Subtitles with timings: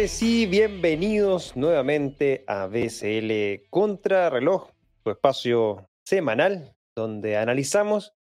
[0.00, 4.70] y bienvenidos nuevamente a BCL Contrarreloj,
[5.02, 8.14] tu espacio semanal donde analizamos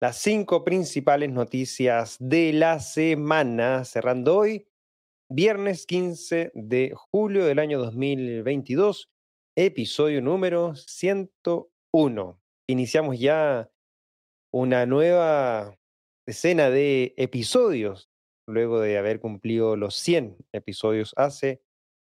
[0.00, 4.66] las cinco principales noticias de la semana, cerrando hoy,
[5.28, 9.10] viernes 15 de julio del año 2022,
[9.56, 12.40] episodio número 101.
[12.66, 13.70] Iniciamos ya
[14.50, 15.76] una nueva
[16.24, 18.09] decena de episodios
[18.50, 21.62] luego de haber cumplido los 100 episodios hace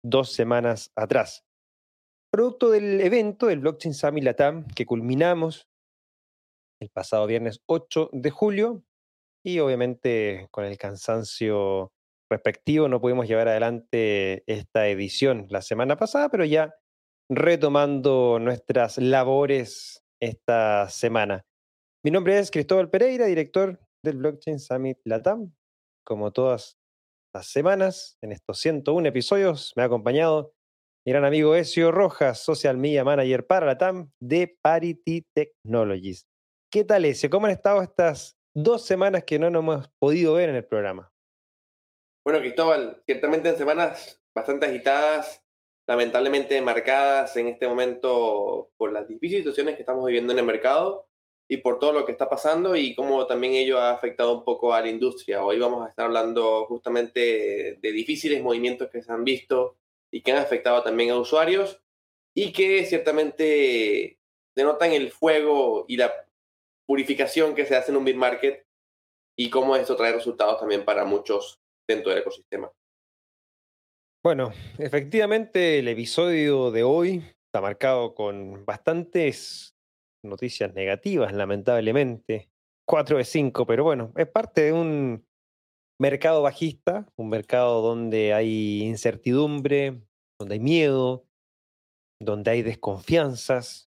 [0.04, 1.44] dos semanas atrás.
[2.32, 5.68] Producto del evento del Blockchain Summit Latam que culminamos
[6.80, 8.84] el pasado viernes 8 de julio
[9.44, 11.92] y obviamente con el cansancio
[12.30, 16.74] respectivo no pudimos llevar adelante esta edición la semana pasada, pero ya
[17.28, 21.44] retomando nuestras labores esta semana.
[22.04, 25.52] Mi nombre es Cristóbal Pereira, director del Blockchain Summit Latam.
[26.04, 26.78] Como todas
[27.34, 30.52] las semanas, en estos 101 episodios, me ha acompañado
[31.06, 36.26] mi gran amigo Ezio Rojas, Social Media Manager para Latam de Parity Technologies.
[36.72, 37.30] ¿Qué tal, Ezio?
[37.30, 41.12] ¿Cómo han estado estas dos semanas que no nos hemos podido ver en el programa?
[42.24, 45.44] Bueno, Cristóbal, ciertamente en semanas bastante agitadas,
[45.88, 51.09] lamentablemente marcadas en este momento por las difíciles situaciones que estamos viviendo en el mercado
[51.50, 54.72] y por todo lo que está pasando y cómo también ello ha afectado un poco
[54.72, 55.44] a la industria.
[55.44, 59.76] Hoy vamos a estar hablando justamente de difíciles movimientos que se han visto
[60.12, 61.82] y que han afectado también a usuarios
[62.34, 64.20] y que ciertamente
[64.54, 66.12] denotan el fuego y la
[66.86, 68.64] purificación que se hace en un market
[69.36, 72.70] y cómo esto trae resultados también para muchos dentro del ecosistema.
[74.22, 79.74] Bueno, efectivamente el episodio de hoy está marcado con bastantes
[80.22, 82.50] noticias negativas, lamentablemente.
[82.86, 85.24] 4 de 5, pero bueno, es parte de un
[86.00, 90.02] mercado bajista, un mercado donde hay incertidumbre,
[90.40, 91.26] donde hay miedo,
[92.20, 93.90] donde hay desconfianzas.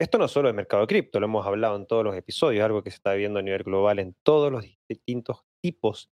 [0.00, 2.82] Esto no solo el mercado de cripto, lo hemos hablado en todos los episodios, algo
[2.82, 6.10] que se está viendo a nivel global en todos los distintos tipos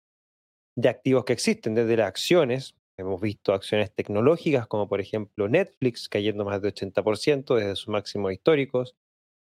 [0.78, 6.10] de activos que existen, desde las acciones, hemos visto acciones tecnológicas como por ejemplo Netflix
[6.10, 8.96] cayendo más de 80% desde sus máximos históricos,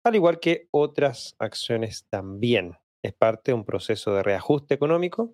[0.05, 2.77] al igual que otras acciones también.
[3.03, 5.33] Es parte de un proceso de reajuste económico,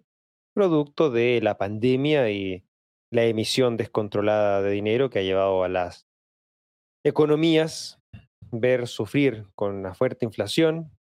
[0.54, 2.64] producto de la pandemia y
[3.12, 6.08] la emisión descontrolada de dinero que ha llevado a las
[7.04, 8.00] economías
[8.52, 10.98] ver sufrir con una fuerte inflación,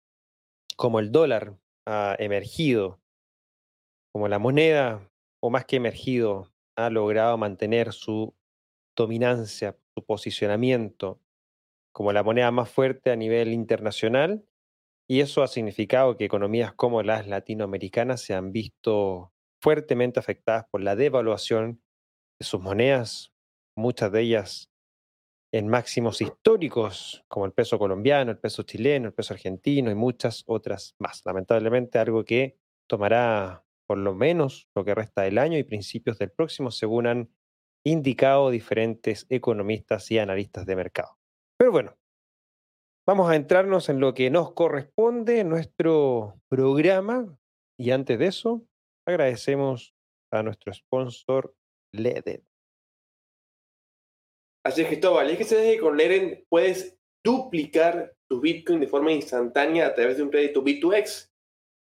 [0.77, 3.01] como el dólar ha emergido,
[4.13, 5.11] como la moneda,
[5.43, 8.35] o más que emergido, ha logrado mantener su
[8.97, 11.21] dominancia, su posicionamiento
[11.99, 14.47] como la moneda más fuerte a nivel internacional
[15.11, 20.81] y eso ha significado que economías como las latinoamericanas se han visto fuertemente afectadas por
[20.81, 21.83] la devaluación
[22.39, 23.33] de sus monedas,
[23.77, 24.71] muchas de ellas
[25.53, 30.45] en máximos históricos, como el peso colombiano, el peso chileno, el peso argentino y muchas
[30.47, 31.23] otras más.
[31.25, 36.31] Lamentablemente algo que tomará por lo menos lo que resta del año y principios del
[36.31, 37.35] próximo, según han
[37.83, 41.18] indicado diferentes economistas y analistas de mercado.
[41.69, 41.99] Pero bueno,
[43.07, 47.39] vamos a entrarnos en lo que nos corresponde, nuestro programa.
[47.79, 48.67] Y antes de eso,
[49.07, 49.95] agradecemos
[50.33, 51.55] a nuestro sponsor
[51.93, 52.43] Leden.
[54.65, 58.89] Así es, Cristóbal, y es que se que con Leden puedes duplicar tu Bitcoin de
[58.89, 61.31] forma instantánea a través de un crédito B2X.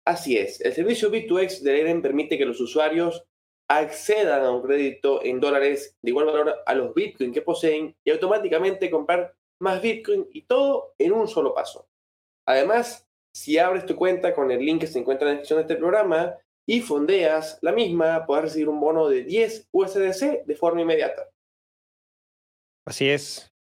[0.07, 3.25] Así es, el servicio B2X de Leden permite que los usuarios
[3.71, 8.11] accedan a un crédito en dólares de igual valor a los Bitcoin que poseen y
[8.11, 11.88] automáticamente comprar más Bitcoin y todo en un solo paso.
[12.47, 15.72] Además, si abres tu cuenta con el link que se encuentra en la descripción de
[15.72, 16.34] este programa
[16.66, 21.28] y fondeas la misma, podrás recibir un bono de 10 USDC de forma inmediata.
[22.86, 23.53] Así es.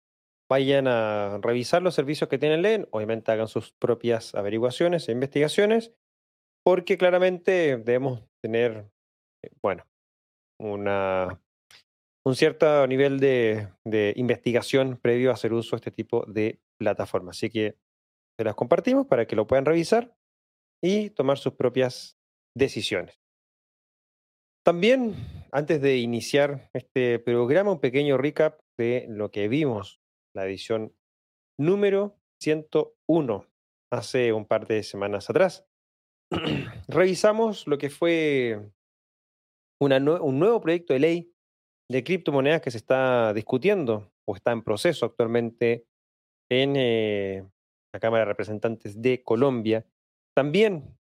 [0.50, 5.92] Vayan a revisar los servicios que tienen LEN, obviamente hagan sus propias averiguaciones e investigaciones,
[6.64, 8.90] porque claramente debemos tener,
[9.44, 9.84] eh, bueno,
[10.58, 11.38] una
[12.24, 13.68] un cierto nivel de,
[14.16, 17.36] investigación previo a hacer uso de este tipo de plataformas.
[17.36, 17.76] Así que
[18.36, 20.14] se las compartimos para que lo puedan revisar
[20.82, 22.18] y tomar sus propias
[22.56, 23.18] decisiones.
[24.64, 25.14] También,
[25.50, 30.00] antes de iniciar este programa, un pequeño recap de lo que vimos,
[30.34, 30.94] la edición
[31.58, 33.46] número 101,
[33.90, 35.66] hace un par de semanas atrás.
[36.88, 38.70] Revisamos lo que fue
[39.80, 41.32] un nuevo proyecto de ley
[41.90, 45.87] de criptomonedas que se está discutiendo o está en proceso actualmente
[46.50, 47.49] en eh,
[47.93, 49.87] la Cámara de Representantes de Colombia.
[50.37, 50.99] También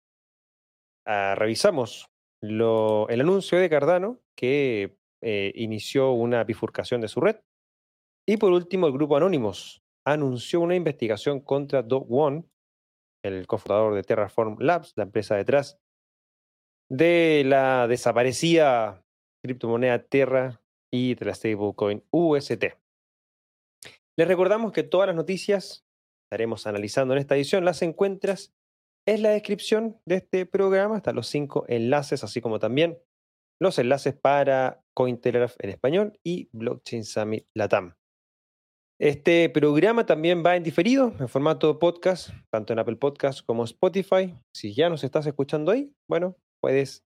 [1.06, 2.09] ah, revisamos
[2.41, 7.37] el anuncio de Cardano que eh, inició una bifurcación de su red.
[8.29, 12.49] Y por último, el grupo Anonymous anunció una investigación contra Do Won,
[13.25, 15.81] el cofundador de Terraform Labs, la empresa detrás
[16.88, 19.05] de la desaparecida
[19.43, 20.61] criptomoneda Terra
[20.96, 22.64] y de la stablecoin UST.
[24.19, 25.84] Les recordamos que todas las noticias
[26.26, 28.54] estaremos analizando en esta edición las encuentras
[29.06, 32.98] en la descripción de este programa, están los cinco enlaces, así como también
[33.60, 37.94] los enlaces para Cointelegraph en español y Blockchain Summit Latam.
[38.99, 44.34] Este programa también va en diferido, en formato podcast, tanto en Apple Podcast como Spotify.
[44.54, 47.06] Si ya nos estás escuchando ahí, bueno, puedes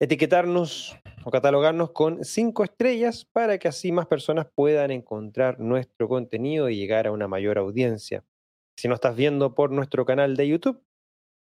[0.00, 6.68] etiquetarnos o catalogarnos con cinco estrellas para que así más personas puedan encontrar nuestro contenido
[6.68, 8.24] y llegar a una mayor audiencia.
[8.76, 10.84] Si no estás viendo por nuestro canal de YouTube,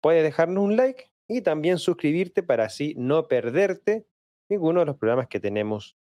[0.01, 4.07] puedes dejarnos un like y también suscribirte para así no perderte
[4.49, 5.97] ninguno de los programas que tenemos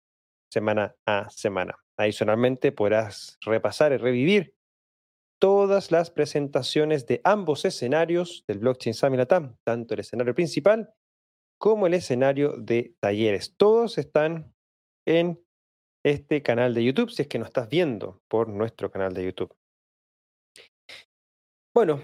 [0.50, 1.78] semana a semana.
[1.98, 4.56] Adicionalmente, podrás repasar y revivir
[5.40, 10.94] todas las presentaciones de ambos escenarios del Blockchain Summit Latam, tanto el escenario principal
[11.66, 13.56] como el escenario de talleres.
[13.58, 14.54] Todos están
[15.08, 15.44] en
[16.06, 19.52] este canal de YouTube, si es que nos estás viendo por nuestro canal de YouTube.
[21.74, 22.04] Bueno,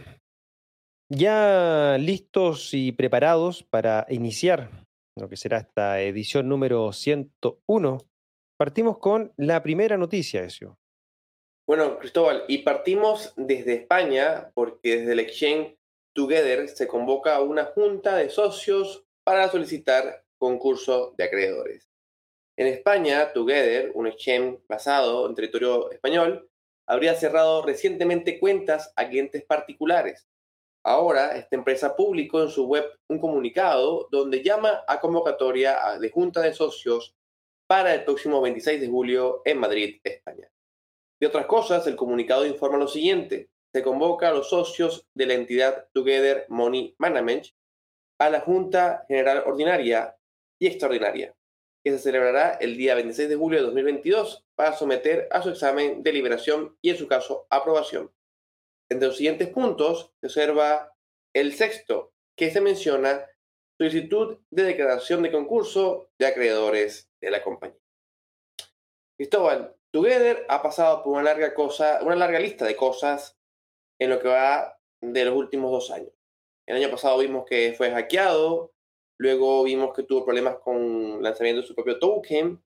[1.11, 7.99] ya listos y preparados para iniciar lo que será esta edición número 101,
[8.57, 10.79] partimos con la primera noticia, Ezio.
[11.67, 15.77] Bueno, Cristóbal, y partimos desde España porque desde el Exchange
[16.15, 21.89] Together se convoca una junta de socios para solicitar concurso de acreedores.
[22.57, 26.49] En España, Together, un exchange basado en territorio español,
[26.85, 30.27] habría cerrado recientemente cuentas a clientes particulares.
[30.83, 36.41] Ahora, esta empresa publicó en su web un comunicado donde llama a convocatoria de junta
[36.41, 37.15] de socios
[37.67, 40.51] para el próximo 26 de julio en Madrid, España.
[41.21, 43.49] De otras cosas, el comunicado informa lo siguiente.
[43.71, 47.45] Se convoca a los socios de la entidad Together Money Management
[48.21, 50.15] a la Junta General Ordinaria
[50.59, 51.35] y Extraordinaria,
[51.83, 56.03] que se celebrará el día 26 de julio de 2022 para someter a su examen,
[56.03, 58.13] deliberación y, en su caso, aprobación.
[58.91, 60.95] Entre los siguientes puntos se observa
[61.33, 63.25] el sexto, que se menciona
[63.79, 67.81] solicitud de declaración de concurso de acreedores de la compañía.
[69.17, 73.35] Cristóbal, Together ha pasado por una larga, cosa, una larga lista de cosas
[73.99, 76.20] en lo que va de los últimos dos años.
[76.71, 78.71] El año pasado vimos que fue hackeado,
[79.19, 82.63] luego vimos que tuvo problemas con lanzamiento de su propio token,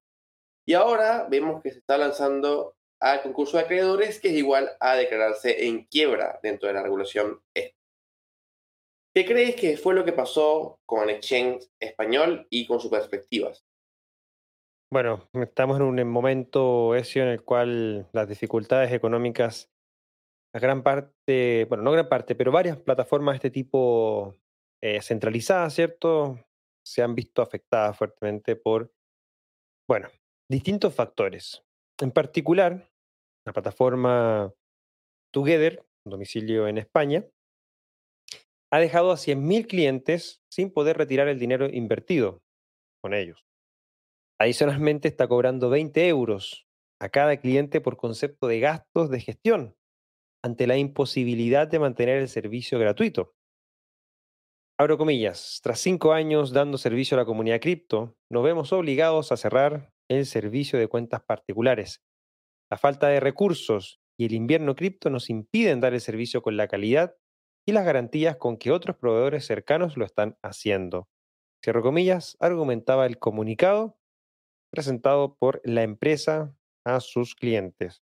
[0.64, 4.96] y ahora vemos que se está lanzando al concurso de acreedores, que es igual a
[4.96, 11.10] declararse en quiebra dentro de la regulación ¿Qué crees que fue lo que pasó con
[11.10, 13.66] el exchange español y con sus perspectivas?
[14.94, 19.75] Bueno, estamos en un momento en el cual las dificultades económicas
[20.60, 24.36] gran parte, bueno, no gran parte, pero varias plataformas de este tipo
[24.82, 26.40] eh, centralizadas, ¿cierto?
[26.86, 28.94] Se han visto afectadas fuertemente por,
[29.90, 30.10] bueno,
[30.50, 31.64] distintos factores.
[32.02, 32.90] En particular,
[33.46, 34.54] la plataforma
[35.34, 37.26] Together, domicilio en España,
[38.72, 42.42] ha dejado a 100.000 clientes sin poder retirar el dinero invertido
[43.02, 43.46] con ellos.
[44.40, 46.66] Adicionalmente, está cobrando 20 euros
[47.02, 49.76] a cada cliente por concepto de gastos de gestión
[50.46, 53.34] ante la imposibilidad de mantener el servicio gratuito.
[54.78, 59.38] Abro comillas, tras cinco años dando servicio a la comunidad cripto, nos vemos obligados a
[59.38, 62.04] cerrar el servicio de cuentas particulares.
[62.70, 66.68] La falta de recursos y el invierno cripto nos impiden dar el servicio con la
[66.68, 67.16] calidad
[67.68, 71.10] y las garantías con que otros proveedores cercanos lo están haciendo.
[71.64, 73.98] Cierro comillas, argumentaba el comunicado
[74.72, 78.05] presentado por la empresa a sus clientes.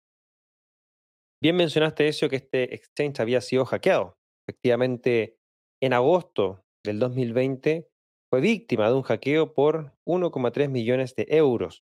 [1.45, 4.17] Bien mencionaste eso, que este exchange había sido hackeado.
[4.47, 5.37] Efectivamente,
[5.79, 7.87] en agosto del 2020
[8.31, 11.83] fue víctima de un hackeo por 1,3 millones de euros.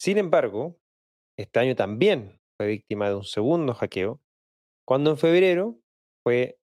[0.00, 0.78] Sin embargo,
[1.38, 4.22] este año también fue víctima de un segundo hackeo,
[4.88, 5.78] cuando en febrero
[6.26, 6.58] fue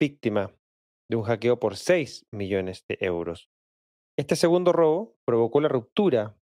[0.00, 0.54] víctima
[1.10, 3.50] de un hackeo por 6 millones de euros.
[4.16, 6.38] Este segundo robo provocó la ruptura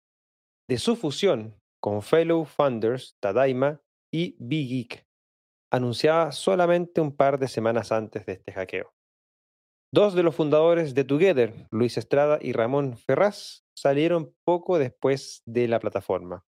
[0.71, 3.84] de su fusión con fellow funders Tadaima
[4.14, 5.09] y Big Geek,
[5.73, 8.94] anunciada solamente un par de semanas antes de este hackeo.
[9.92, 15.66] Dos de los fundadores de Together, Luis Estrada y Ramón Ferraz, salieron poco después de
[15.66, 16.47] la plataforma.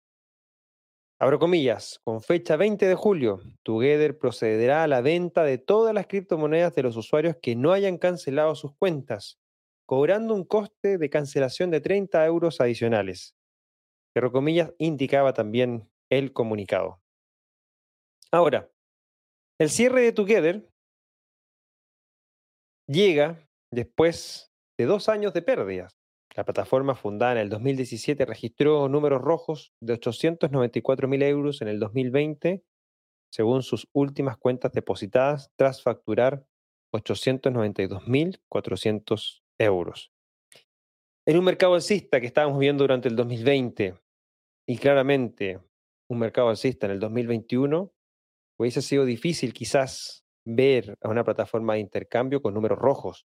[1.21, 6.07] Abro comillas, con fecha 20 de julio, Together procederá a la venta de todas las
[6.07, 9.39] criptomonedas de los usuarios que no hayan cancelado sus cuentas,
[9.85, 13.37] cobrando un coste de cancelación de 30 euros adicionales.
[14.33, 17.00] Comillas indicaba también el comunicado.
[18.33, 18.71] Ahora,
[19.59, 20.71] el cierre de Together
[22.87, 25.97] llega después de dos años de pérdidas.
[26.37, 31.81] La plataforma fundada en el 2017 registró números rojos de 894 mil euros en el
[31.81, 32.63] 2020,
[33.33, 36.45] según sus últimas cuentas depositadas, tras facturar
[36.95, 40.13] 892.400 euros.
[41.27, 43.97] En un mercado alcista que estábamos viendo durante el 2020
[44.69, 45.59] y claramente
[46.09, 47.93] un mercado alcista en el 2021,
[48.61, 53.27] hubiese sido difícil quizás ver a una plataforma de intercambio con números rojos,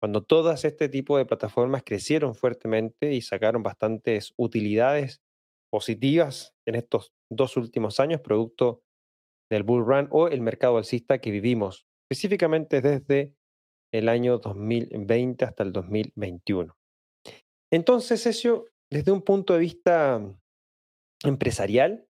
[0.00, 5.20] cuando todas este tipo de plataformas crecieron fuertemente y sacaron bastantes utilidades
[5.70, 8.82] positivas en estos dos últimos años, producto
[9.50, 13.34] del bull run o el mercado alcista que vivimos, específicamente desde
[13.92, 16.74] el año 2020 hasta el 2021.
[17.70, 20.22] Entonces, eso, desde un punto de vista
[21.22, 22.06] empresarial,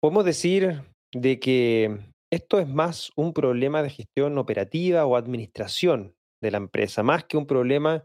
[0.00, 0.82] podemos decir
[1.12, 1.98] de que
[2.32, 7.36] esto es más un problema de gestión operativa o administración de la empresa, más que
[7.36, 8.04] un problema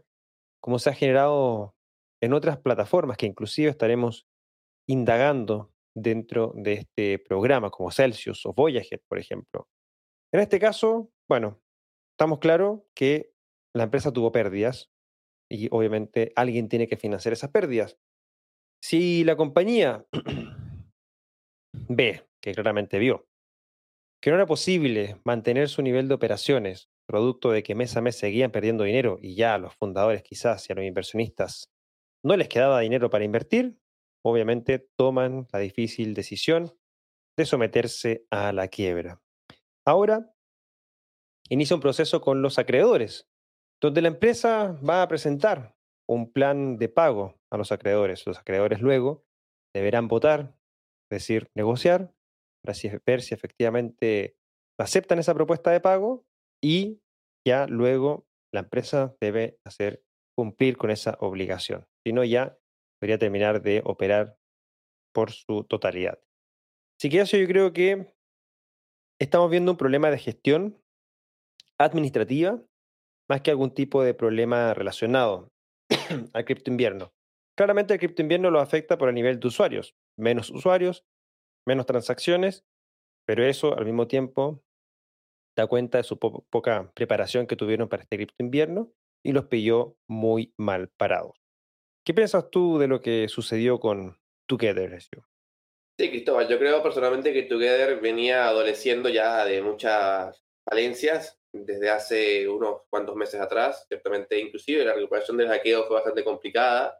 [0.62, 1.74] como se ha generado
[2.22, 4.26] en otras plataformas que inclusive estaremos
[4.88, 9.68] indagando dentro de este programa, como Celsius o Voyager, por ejemplo.
[10.32, 11.60] En este caso, bueno,
[12.16, 13.32] estamos claros que
[13.74, 14.90] la empresa tuvo pérdidas
[15.50, 17.98] y obviamente alguien tiene que financiar esas pérdidas.
[18.82, 20.06] Si la compañía
[21.88, 23.26] ve, que claramente vio,
[24.20, 28.16] que no era posible mantener su nivel de operaciones, producto de que mes a mes
[28.16, 31.72] seguían perdiendo dinero y ya a los fundadores quizás y a los inversionistas
[32.24, 33.78] no les quedaba dinero para invertir,
[34.24, 36.78] obviamente toman la difícil decisión
[37.36, 39.20] de someterse a la quiebra.
[39.84, 40.32] Ahora
[41.48, 43.28] inicia un proceso con los acreedores,
[43.80, 45.74] donde la empresa va a presentar
[46.08, 48.24] un plan de pago a los acreedores.
[48.26, 49.24] Los acreedores luego
[49.74, 50.56] deberán votar,
[51.10, 52.14] es decir, negociar
[52.62, 54.36] para ver si efectivamente
[54.78, 56.24] aceptan esa propuesta de pago
[56.62, 57.00] y
[57.46, 60.04] ya luego la empresa debe hacer
[60.36, 61.86] cumplir con esa obligación.
[62.06, 62.56] Si no, ya
[63.00, 64.36] debería terminar de operar
[65.14, 66.18] por su totalidad.
[66.98, 68.14] Así que eso yo creo que
[69.20, 70.80] estamos viendo un problema de gestión
[71.78, 72.62] administrativa
[73.28, 75.48] más que algún tipo de problema relacionado
[76.32, 77.12] al cripto invierno.
[77.56, 79.94] Claramente el cripto invierno lo afecta por el nivel de usuarios.
[80.18, 81.04] Menos usuarios,
[81.66, 82.64] menos transacciones,
[83.26, 84.62] pero eso al mismo tiempo
[85.56, 88.92] da cuenta de su poca preparación que tuvieron para este cripto invierno
[89.24, 91.42] y los pilló muy mal parados.
[92.04, 95.00] ¿Qué piensas tú de lo que sucedió con Together?
[95.00, 102.48] Sí, Cristóbal, yo creo personalmente que Together venía adoleciendo ya de muchas falencias desde hace
[102.48, 106.98] unos cuantos meses atrás, ciertamente inclusive la recuperación del hackeo fue bastante complicada,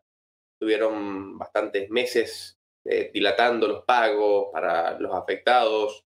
[0.61, 6.05] tuvieron bastantes meses eh, dilatando los pagos para los afectados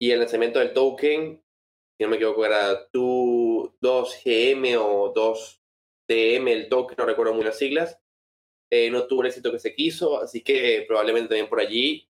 [0.00, 1.42] y el lanzamiento del token,
[1.96, 8.00] si no me equivoco, era 2GM o 2TM el token, no recuerdo muy las siglas,
[8.70, 12.08] eh, no tuvo el éxito que se quiso, así que probablemente también por allí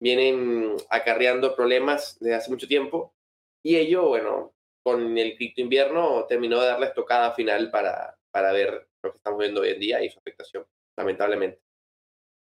[0.00, 3.14] vienen acarreando problemas desde hace mucho tiempo
[3.62, 8.88] y ello, bueno, con el cripto invierno terminó de darle estocada final para, para ver
[9.02, 10.64] lo que estamos viendo hoy en día y su afectación,
[10.96, 11.65] lamentablemente.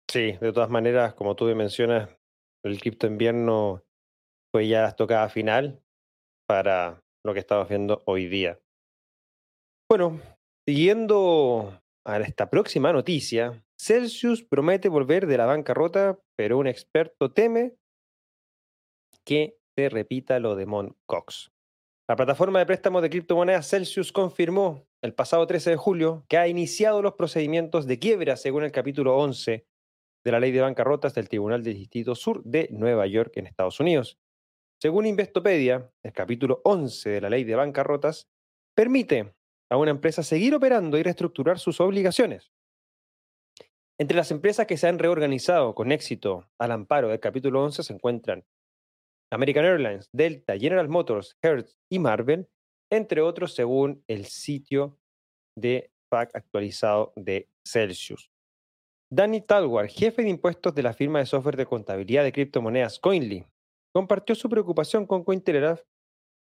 [0.10, 2.10] Sí, de todas maneras, como tú mencionas,
[2.64, 3.84] el cripto invierno
[4.54, 5.84] fue ya tocada final
[6.48, 8.60] para lo que estamos viendo hoy día.
[9.90, 10.22] Bueno,
[10.66, 17.76] siguiendo a esta próxima noticia, Celsius promete volver de la bancarrota, pero un experto teme
[19.26, 21.52] que se repita lo de Mont Cox.
[22.10, 26.48] La plataforma de préstamos de criptomonedas Celsius confirmó el pasado 13 de julio que ha
[26.48, 29.68] iniciado los procedimientos de quiebra según el capítulo 11
[30.28, 33.80] de la Ley de Bancarrotas del Tribunal del Distrito Sur de Nueva York en Estados
[33.80, 34.20] Unidos.
[34.78, 38.28] Según Investopedia, el capítulo 11 de la Ley de Bancarrotas
[38.76, 39.34] permite
[39.72, 42.52] a una empresa seguir operando y reestructurar sus obligaciones.
[43.98, 47.94] Entre las empresas que se han reorganizado con éxito al amparo del capítulo 11 se
[47.94, 48.44] encuentran
[49.32, 52.50] American Airlines, Delta, General Motors, Hertz y Marvel,
[52.92, 55.00] entre otros según el sitio
[55.56, 58.30] de FAC actualizado de Celsius.
[59.10, 63.46] Danny Talwar, jefe de impuestos de la firma de software de contabilidad de criptomonedas Coinly,
[63.94, 65.80] compartió su preocupación con Cointelegraph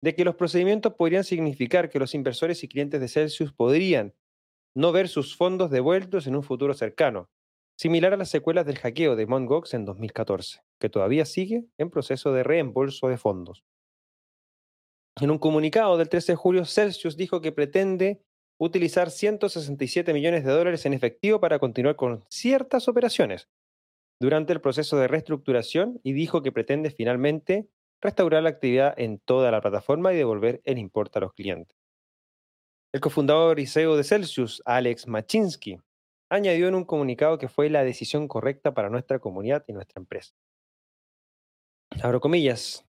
[0.01, 4.15] de que los procedimientos podrían significar que los inversores y clientes de Celsius podrían
[4.75, 7.29] no ver sus fondos devueltos en un futuro cercano,
[7.77, 9.74] similar a las secuelas del hackeo de Mt.
[9.74, 13.63] En 2014, que todavía sigue en proceso de reembolso de fondos.
[15.22, 18.25] En un comunicado del 13 de julio, Celsius dijo que pretende
[18.57, 23.50] utilizar 167 millones de dólares en efectivo para continuar con ciertas operaciones,
[24.19, 27.67] durante el proceso de reestructuración y dijo que pretende finalmente
[28.01, 31.77] restaurar la actividad en toda la plataforma y devolver el importe a los clientes.
[32.93, 35.79] El cofundador y CEO de Celsius, Alex Machinsky,
[36.29, 40.33] añadió en un comunicado que fue la decisión correcta para nuestra comunidad y nuestra empresa.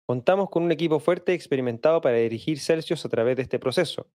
[0.06, 4.08] Contamos con un equipo fuerte y experimentado para dirigir Celsius a través de este proceso.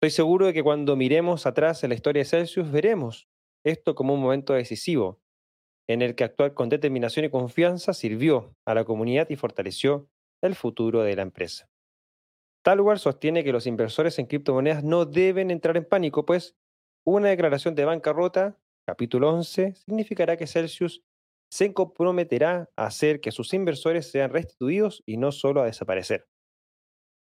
[0.00, 3.28] Estoy seguro de que cuando miremos atrás en la historia de Celsius veremos
[3.64, 5.20] esto como un momento decisivo,
[5.88, 10.08] en el que actuar con determinación y confianza sirvió a la comunidad y fortaleció
[10.40, 11.68] el futuro de la empresa.
[12.62, 16.54] Talwar sostiene que los inversores en criptomonedas no deben entrar en pánico, pues
[17.04, 21.02] una declaración de bancarrota, capítulo 11, significará que Celsius
[21.50, 26.28] se comprometerá a hacer que sus inversores sean restituidos y no solo a desaparecer.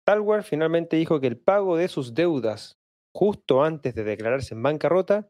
[0.07, 2.79] Talwar finalmente dijo que el pago de sus deudas
[3.13, 5.29] justo antes de declararse en bancarrota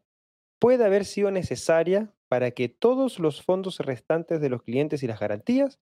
[0.60, 5.18] puede haber sido necesaria para que todos los fondos restantes de los clientes y las
[5.18, 5.80] garantías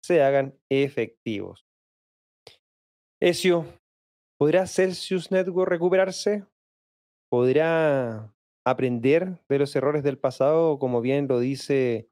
[0.00, 1.66] se hagan efectivos.
[3.20, 3.64] Ezio,
[4.38, 6.46] ¿podrá Celsius Network recuperarse?
[7.28, 8.32] ¿Podrá
[8.64, 12.08] aprender de los errores del pasado, como bien lo dice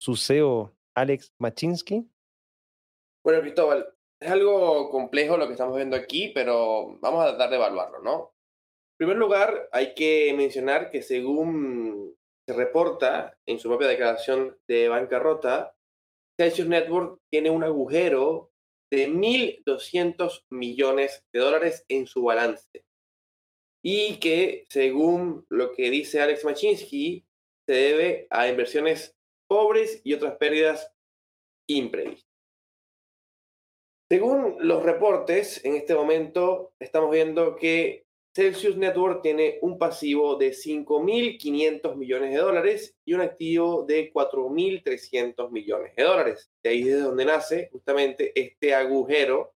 [0.00, 2.10] su CEO Alex Machinsky?
[3.22, 7.56] Bueno, Cristóbal, es algo complejo lo que estamos viendo aquí, pero vamos a tratar de
[7.56, 8.32] evaluarlo, ¿no?
[8.92, 12.16] En primer lugar, hay que mencionar que según
[12.48, 15.74] se reporta en su propia declaración de bancarrota,
[16.40, 18.52] Celsius Network tiene un agujero
[18.90, 22.84] de 1.200 millones de dólares en su balance.
[23.84, 27.26] Y que, según lo que dice Alex Machinsky,
[27.68, 29.14] se debe a inversiones
[29.48, 30.92] pobres y otras pérdidas
[31.68, 32.25] imprevistas.
[34.08, 40.50] Según los reportes, en este momento estamos viendo que Celsius Network tiene un pasivo de
[40.50, 46.52] 5.500 millones de dólares y un activo de 4.300 millones de dólares.
[46.62, 49.54] De ahí es donde nace justamente este agujero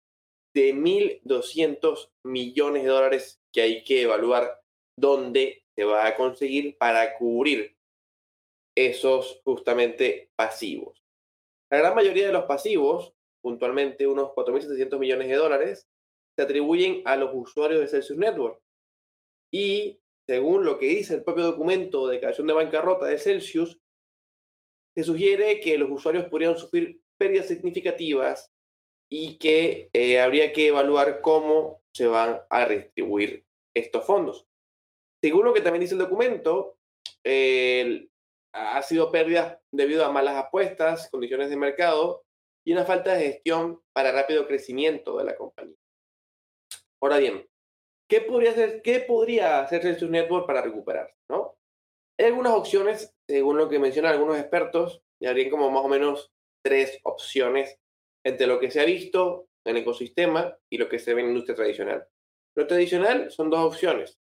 [0.54, 4.62] de 1.200 millones de dólares que hay que evaluar
[4.96, 7.76] dónde se va a conseguir para cubrir
[8.74, 11.02] esos justamente pasivos.
[11.70, 13.12] La gran mayoría de los pasivos,
[13.48, 15.88] puntualmente unos 4.700 millones de dólares,
[16.36, 18.60] se atribuyen a los usuarios de Celsius Network.
[19.50, 23.80] Y según lo que dice el propio documento de declaración de bancarrota de Celsius,
[24.94, 28.52] se sugiere que los usuarios podrían sufrir pérdidas significativas
[29.10, 34.46] y que eh, habría que evaluar cómo se van a redistribuir estos fondos.
[35.22, 36.76] Según lo que también dice el documento,
[38.52, 42.26] ha sido pérdida debido a malas apuestas, condiciones de mercado
[42.68, 45.78] y una falta de gestión para rápido crecimiento de la compañía.
[47.00, 47.48] Ahora bien,
[48.08, 51.14] ¿Qué podría hacer, qué podría hacer Celsius Network para recuperarse?
[51.28, 51.56] ¿no?
[52.18, 56.32] Hay algunas opciones, según lo que mencionan algunos expertos, y habría como más o menos
[56.62, 57.78] tres opciones
[58.24, 61.26] entre lo que se ha visto en el ecosistema y lo que se ve en
[61.26, 62.08] la industria tradicional.
[62.56, 64.18] Lo tradicional son dos opciones.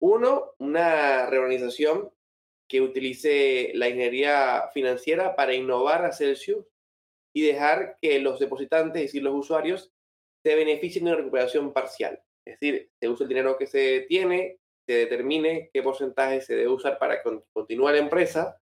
[0.00, 2.10] Uno, una reorganización
[2.66, 6.64] que utilice la ingeniería financiera para innovar a Celsius
[7.34, 9.92] y dejar que los depositantes, es decir, los usuarios,
[10.44, 12.22] se beneficien de una recuperación parcial.
[12.46, 16.68] Es decir, se usa el dinero que se tiene, se determine qué porcentaje se debe
[16.68, 18.58] usar para continuar la empresa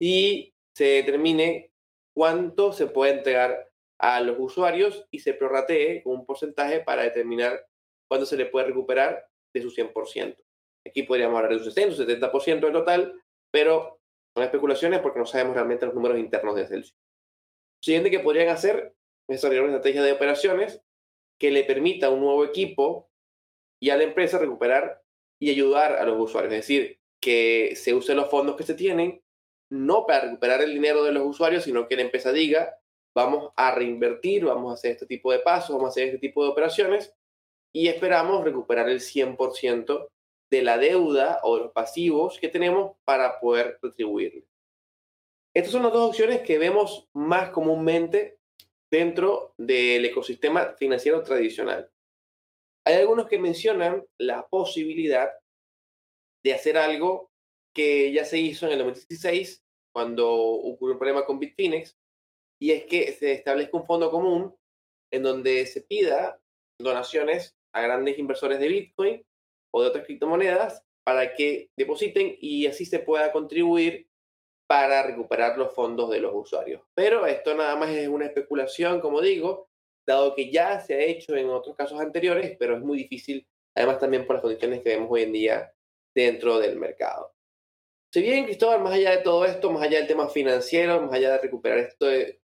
[0.00, 1.72] y se determine
[2.16, 7.66] cuánto se puede entregar a los usuarios y se prorratee con un porcentaje para determinar
[8.08, 10.36] cuánto se le puede recuperar de su 100%.
[10.86, 14.00] Aquí podríamos hablar de un 60 o 70% en total, pero
[14.34, 16.96] son especulaciones porque no sabemos realmente los números internos de Celsius.
[17.80, 18.94] Siguiente que podrían hacer
[19.28, 20.82] es desarrollar una estrategia de operaciones
[21.38, 23.10] que le permita a un nuevo equipo
[23.80, 25.02] y a la empresa recuperar
[25.40, 26.52] y ayudar a los usuarios.
[26.52, 29.22] Es decir, que se usen los fondos que se tienen,
[29.70, 32.78] no para recuperar el dinero de los usuarios, sino que la empresa diga,
[33.14, 36.42] vamos a reinvertir, vamos a hacer este tipo de pasos, vamos a hacer este tipo
[36.42, 37.14] de operaciones
[37.72, 40.08] y esperamos recuperar el 100%
[40.50, 44.46] de la deuda o los pasivos que tenemos para poder retribuirle.
[45.58, 48.38] Estas son las dos opciones que vemos más comúnmente
[48.92, 51.90] dentro del ecosistema financiero tradicional.
[52.86, 55.32] Hay algunos que mencionan la posibilidad
[56.44, 57.32] de hacer algo
[57.74, 61.98] que ya se hizo en el 2016 cuando ocurrió un problema con Bitfinex
[62.62, 64.54] y es que se establezca un fondo común
[65.12, 66.40] en donde se pida
[66.80, 69.26] donaciones a grandes inversores de Bitcoin
[69.74, 74.07] o de otras criptomonedas para que depositen y así se pueda contribuir
[74.68, 76.82] para recuperar los fondos de los usuarios.
[76.94, 79.68] Pero esto nada más es una especulación, como digo,
[80.06, 83.98] dado que ya se ha hecho en otros casos anteriores, pero es muy difícil, además
[83.98, 85.72] también por las condiciones que vemos hoy en día
[86.14, 87.32] dentro del mercado.
[88.12, 91.32] Si bien, Cristóbal, más allá de todo esto, más allá del tema financiero, más allá
[91.32, 91.94] de recuperar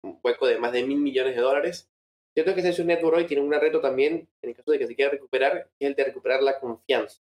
[0.03, 1.89] un hueco de más de mil millones de dólares,
[2.35, 4.95] cierto que Celsius Network hoy tiene un reto también, en el caso de que se
[4.95, 7.19] quiera recuperar, que es el de recuperar la confianza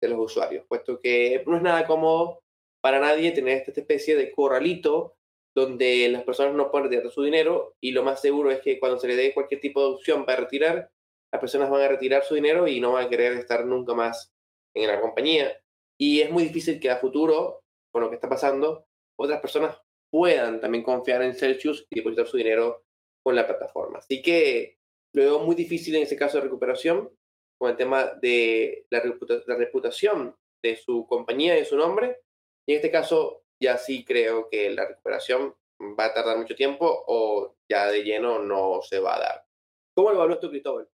[0.00, 2.41] de los usuarios, puesto que no es nada cómodo
[2.82, 5.16] para nadie tener esta especie de corralito
[5.54, 8.98] donde las personas no pueden retirar su dinero y lo más seguro es que cuando
[8.98, 10.90] se le dé cualquier tipo de opción para retirar,
[11.32, 14.32] las personas van a retirar su dinero y no van a querer estar nunca más
[14.74, 15.62] en la compañía.
[15.98, 18.86] Y es muy difícil que a futuro, con lo que está pasando,
[19.18, 22.84] otras personas puedan también confiar en Celsius y depositar su dinero
[23.22, 23.98] con la plataforma.
[23.98, 24.78] Así que
[25.14, 27.10] lo veo muy difícil en ese caso de recuperación,
[27.58, 32.18] con el tema de la, reputación de su compañía y de su nombre.
[32.66, 35.54] Y en este caso, ya sí creo que la recuperación
[35.98, 39.44] va a tardar mucho tiempo o ya de lleno no se va a dar.
[39.94, 40.88] ¿Cómo lo evaluas tú, Cristóbal?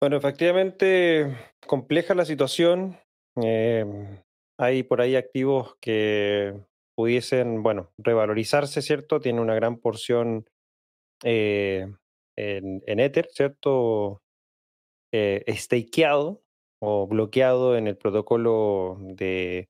[0.00, 1.36] Bueno, efectivamente,
[1.66, 2.98] compleja la situación.
[3.36, 4.22] Em,
[4.58, 6.54] hay por ahí activos que
[6.94, 9.20] pudiesen, bueno, revalorizarse, ¿cierto?
[9.20, 10.48] Tiene una gran porción
[11.22, 11.86] eh,
[12.36, 14.22] en, Ether, ¿cierto?
[15.12, 16.42] Eh, stakeado
[16.80, 19.68] o bloqueado en el protocolo de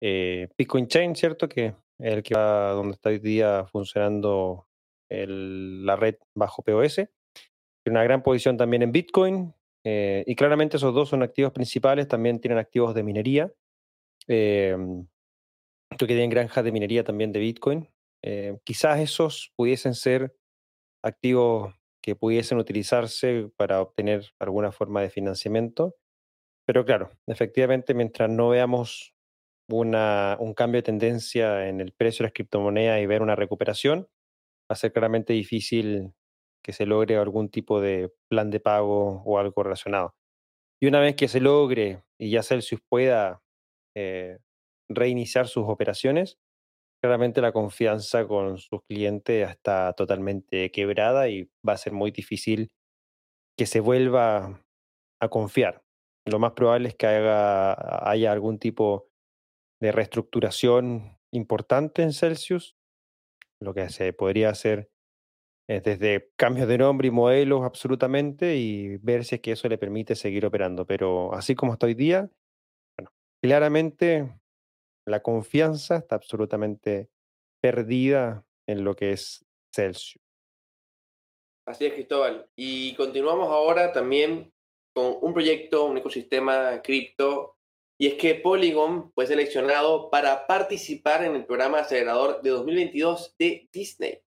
[0.00, 1.48] eh, Bitcoin Chain, ¿cierto?
[1.48, 1.74] Que es
[2.14, 4.66] el que va donde está hoy día funcionando
[5.08, 6.94] la red bajo POS.
[6.94, 9.54] Tiene una gran posición también en Bitcoin.
[9.84, 12.08] Eh, y claramente esos dos son activos principales.
[12.08, 13.52] También tienen activos de minería.
[14.28, 14.76] Eh,
[15.88, 17.88] creo que tienen granjas de minería también de Bitcoin.
[18.22, 20.36] Eh, quizás esos pudiesen ser
[21.02, 25.96] activos que pudiesen utilizarse para obtener alguna forma de financiamiento.
[26.66, 29.14] Pero claro, efectivamente, mientras no veamos
[29.78, 34.08] una, un cambio de tendencia en el precio de las criptomonedas y ver una recuperación,
[34.70, 36.12] va a ser claramente difícil
[36.62, 40.14] que se logre algún tipo de plan de pago o algo relacionado.
[40.80, 43.42] Y una vez que se logre y ya Celsius pueda
[43.96, 44.38] eh,
[44.88, 46.38] reiniciar sus operaciones,
[47.02, 52.70] claramente la confianza con sus clientes está totalmente quebrada y va a ser muy difícil
[53.58, 54.62] que se vuelva
[55.20, 55.82] a confiar.
[56.26, 59.09] Lo más probable es que haya algún tipo
[59.80, 62.76] de reestructuración importante en Celsius,
[63.60, 64.90] lo que se podría hacer
[65.68, 69.78] es desde cambios de nombre y modelos absolutamente y ver si es que eso le
[69.78, 70.86] permite seguir operando.
[70.86, 72.28] Pero así como está hoy día,
[72.98, 74.40] bueno, claramente
[75.06, 77.08] la confianza está absolutamente
[77.62, 80.24] perdida en lo que es Celsius.
[81.66, 82.48] Así es, Cristóbal.
[82.56, 84.52] Y continuamos ahora también
[84.92, 87.59] con un proyecto, un ecosistema cripto
[88.00, 93.68] y es que Polygon fue seleccionado para participar en el programa acelerador de 2022 de
[93.70, 94.22] Disney.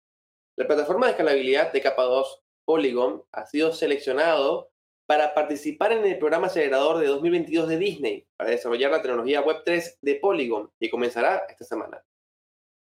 [0.56, 4.70] La plataforma de escalabilidad de capa 2, Polygon, ha sido seleccionado
[5.06, 9.98] para participar en el programa acelerador de 2022 de Disney para desarrollar la tecnología Web3
[10.00, 12.02] de Polygon, que comenzará esta semana.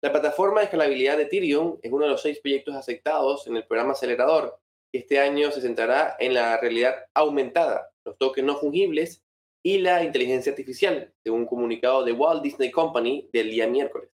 [0.02, 3.66] La plataforma de escalabilidad de Ethereum es uno de los seis proyectos aceptados en el
[3.66, 4.60] programa acelerador,
[4.92, 9.25] este año se centrará en la realidad aumentada, los tokens no fungibles
[9.66, 14.08] y la inteligencia artificial, según un comunicado de Walt Disney Company del día miércoles.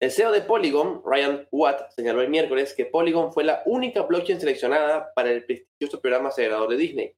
[0.00, 4.40] El CEO de Polygon, Ryan Watt, señaló el miércoles que Polygon fue la única blockchain
[4.40, 7.14] seleccionada para el prestigioso programa acelerador de Disney.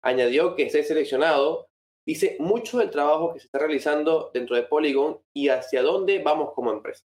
[0.00, 1.68] Añadió que ser seleccionado
[2.06, 6.54] dice mucho del trabajo que se está realizando dentro de Polygon y hacia dónde vamos
[6.54, 7.04] como empresa.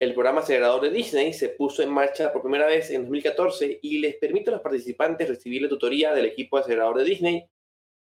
[0.00, 3.98] El programa acelerador de Disney se puso en marcha por primera vez en 2014 y
[3.98, 7.46] les permite a los participantes recibir la tutoría del equipo acelerador de Disney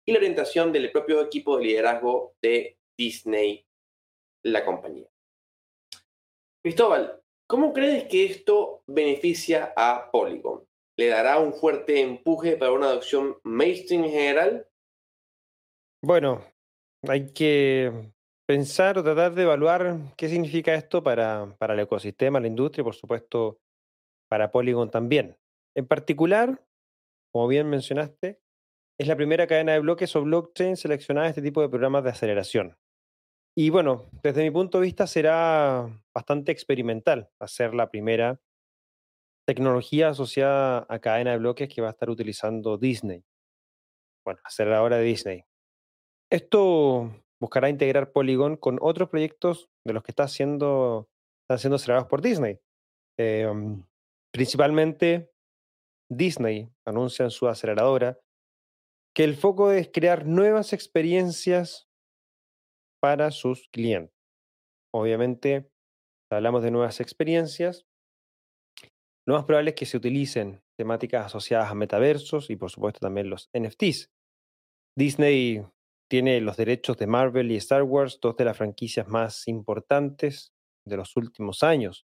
[0.06, 3.66] y la orientación del propio equipo de liderazgo de Disney,
[4.44, 5.08] la compañía.
[6.62, 10.66] Cristóbal, ¿cómo crees que esto beneficia a Polygon?
[10.98, 14.68] ¿Le dará un fuerte empuje para una adopción mainstream en general?
[16.04, 16.44] Bueno,
[17.08, 18.12] hay que
[18.46, 22.84] pensar o tratar de evaluar qué significa esto para, para el ecosistema, la industria y
[22.84, 23.60] por supuesto
[24.28, 25.36] para Polygon también.
[25.74, 26.62] En particular,
[27.32, 28.41] como bien mencionaste,
[29.02, 32.10] es la primera cadena de bloques o blockchain seleccionada en este tipo de programas de
[32.10, 32.78] aceleración.
[33.56, 38.40] Y bueno, desde mi punto de vista será bastante experimental hacer la primera
[39.44, 43.24] tecnología asociada a cadena de bloques que va a estar utilizando Disney.
[44.24, 45.44] Bueno, hacer ahora de Disney.
[46.30, 51.08] Esto buscará integrar Polygon con otros proyectos de los que está están siendo
[51.48, 52.60] acelerados por Disney.
[53.18, 53.82] Em,
[54.32, 55.32] principalmente
[56.08, 58.16] Disney anuncia en su aceleradora
[59.14, 61.88] que el foco es crear nuevas experiencias
[63.00, 64.16] para sus clientes.
[64.94, 65.70] Obviamente,
[66.30, 67.86] hablamos de nuevas experiencias,
[69.26, 73.30] lo más probable es que se utilicen temáticas asociadas a metaversos y por supuesto también
[73.30, 74.10] los NFTs.
[74.98, 75.64] Disney
[76.10, 80.52] tiene los derechos de Marvel y Star Wars, dos de las franquicias más importantes
[80.86, 82.04] de los últimos años,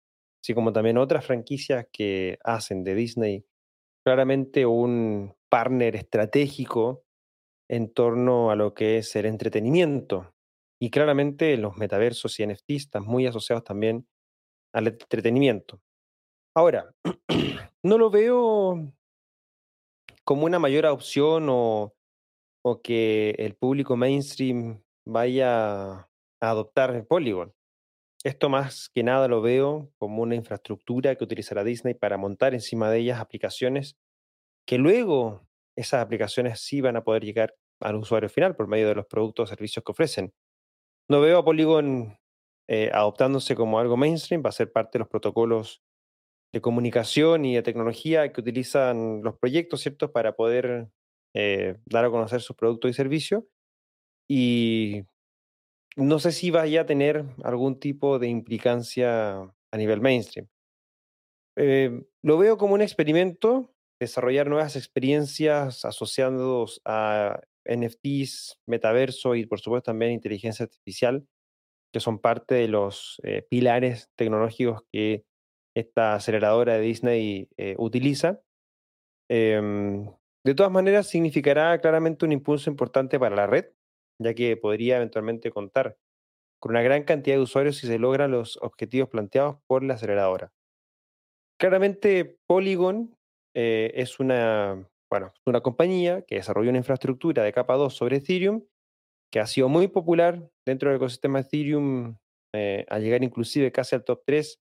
[0.43, 3.45] así como también otras franquicias que hacen de Disney
[4.05, 7.05] claramente un partner estratégico
[7.69, 10.35] en torno a lo que es el entretenimiento.
[10.81, 14.07] Y claramente los metaversos y NFTs muy asociados también
[14.73, 15.81] al entretenimiento.
[16.55, 16.95] Ahora,
[17.83, 18.93] no lo veo
[20.25, 21.95] como una mayor opción o,
[22.65, 26.09] o que el público mainstream vaya a
[26.41, 27.55] adoptar Polygon.
[28.25, 32.91] Esto más que nada lo veo como una infraestructura que utilizará Disney para montar encima
[32.91, 33.97] de ellas aplicaciones
[34.69, 38.97] que luego esas aplicaciones sí van a poder llegar al usuario final por medio de
[38.97, 40.35] los productos o servicios que ofrecen.
[41.09, 42.19] No veo a Polygon
[42.69, 45.83] eh, adoptándose como algo mainstream, va a ser parte de los protocolos
[46.53, 50.91] de comunicación y de tecnología que utilizan los proyectos, ¿cierto?, para poder
[51.35, 53.45] eh, dar a conocer sus productos y servicios.
[54.29, 55.05] Y
[55.97, 60.47] no sé si vaya a tener algún tipo de implicancia a nivel mainstream.
[61.57, 69.61] Eh, lo veo como un experimento, desarrollar nuevas experiencias asociados a NFTs, metaverso y por
[69.61, 71.27] supuesto también inteligencia artificial,
[71.93, 75.25] que son parte de los eh, pilares tecnológicos que
[75.77, 78.41] esta aceleradora de Disney eh, utiliza.
[79.31, 80.07] Em,
[80.45, 83.67] de todas maneras, significará claramente un impulso importante para la red,
[84.19, 85.97] ya que podría eventualmente contar
[86.61, 90.53] con una gran cantidad de usuarios si se logran los objetivos planteados por la aceleradora.
[91.61, 93.18] Claramente, Polygon
[93.55, 98.65] eh, es una, bueno, una compañía que desarrolló una infraestructura de capa 2 sobre Ethereum,
[99.33, 102.17] que ha sido muy popular dentro del ecosistema Ethereum,
[102.55, 104.61] eh, al llegar inclusive casi al top 3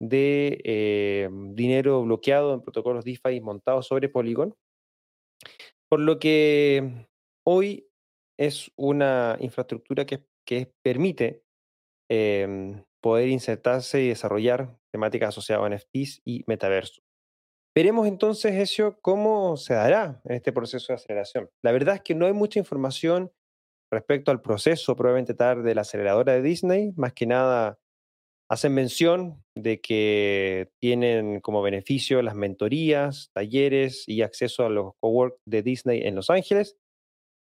[0.00, 4.54] de eh, dinero bloqueado en protocolos DeFi montados sobre Polygon.
[5.88, 7.06] Por lo que
[7.46, 7.88] hoy
[8.38, 11.44] es una infraestructura que, que permite
[12.10, 17.05] em, poder insertarse y desarrollar temáticas asociadas a NFTs y metaverso.
[17.76, 21.50] Veremos entonces, eso cómo se dará en este proceso de aceleración.
[21.62, 23.30] La verdad es que no hay mucha información
[23.92, 27.78] respecto al proceso probablemente tarde de la aceleradora de Disney, más que nada
[28.50, 35.36] hacen mención de que tienen como beneficio las mentorías, talleres y acceso a los cowork
[35.46, 36.78] de Disney en Los Ángeles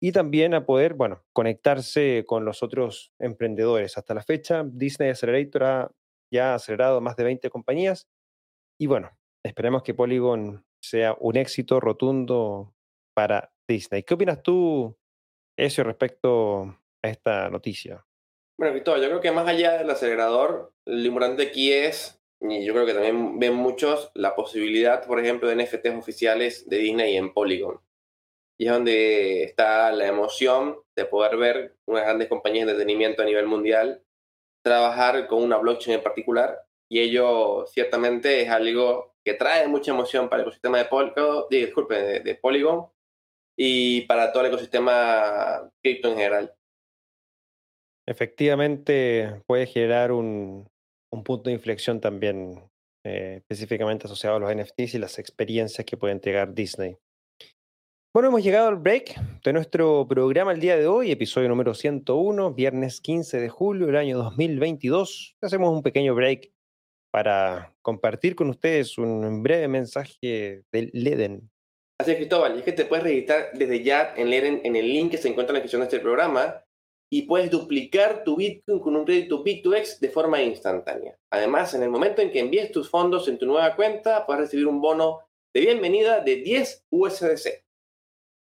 [0.01, 3.97] y también a poder, bueno, conectarse con los otros emprendedores.
[3.97, 5.91] Hasta la fecha, Disney Accelerator ha
[6.33, 8.09] ya acelerado más de 20 compañías
[8.77, 9.16] y bueno,
[9.47, 12.73] esperemos que Polygon sea un éxito rotundo
[13.15, 14.03] para Disney.
[14.03, 14.97] ¿Qué opinas tú,
[15.57, 18.05] eso respecto a esta noticia?
[18.60, 22.73] Bueno, Cristóbal, yo creo que más allá del acelerador, lo importante aquí es, y yo
[22.73, 27.33] creo que también ven muchos, la posibilidad, por ejemplo, de NFTs oficiales de Disney en
[27.33, 27.79] Polygon.
[28.60, 33.25] Y es donde está la emoción de poder ver unas grandes compañías de entretenimiento a
[33.25, 34.03] nivel mundial
[34.63, 36.60] trabajar con una blockchain en particular.
[36.89, 42.21] Y ello ciertamente es algo que trae mucha emoción para el ecosistema de, Polygon, disculpe,
[42.21, 42.87] de Polygon
[43.57, 46.53] y para todo el ecosistema cripto en general.
[48.07, 50.65] Efectivamente, puede generar un,
[51.09, 52.63] punto de inflexión también
[53.03, 56.95] eh, específicamente asociado a los NFTs y las experiencias que puede entregar Disney.
[58.13, 59.13] Bueno, hemos llegado al break
[59.43, 63.97] de nuestro programa el día de hoy, episodio número 101, viernes 15 de julio del
[63.97, 65.35] año 2022.
[65.41, 66.53] Hacemos un pequeño break
[67.11, 71.49] para compartir con ustedes un breve mensaje del Leden.
[71.99, 74.87] Así es, Cristóbal, y es que te puedes registrar desde ya en Leden en el
[74.87, 76.63] link que se encuentra en la descripción de este programa
[77.11, 81.17] y puedes duplicar tu Bitcoin con un crédito Bit2X de forma instantánea.
[81.31, 84.67] Además, en el momento en que envíes tus fondos en tu nueva cuenta, puedes recibir
[84.67, 85.21] un bono
[85.55, 87.63] de bienvenida de 10 USDC.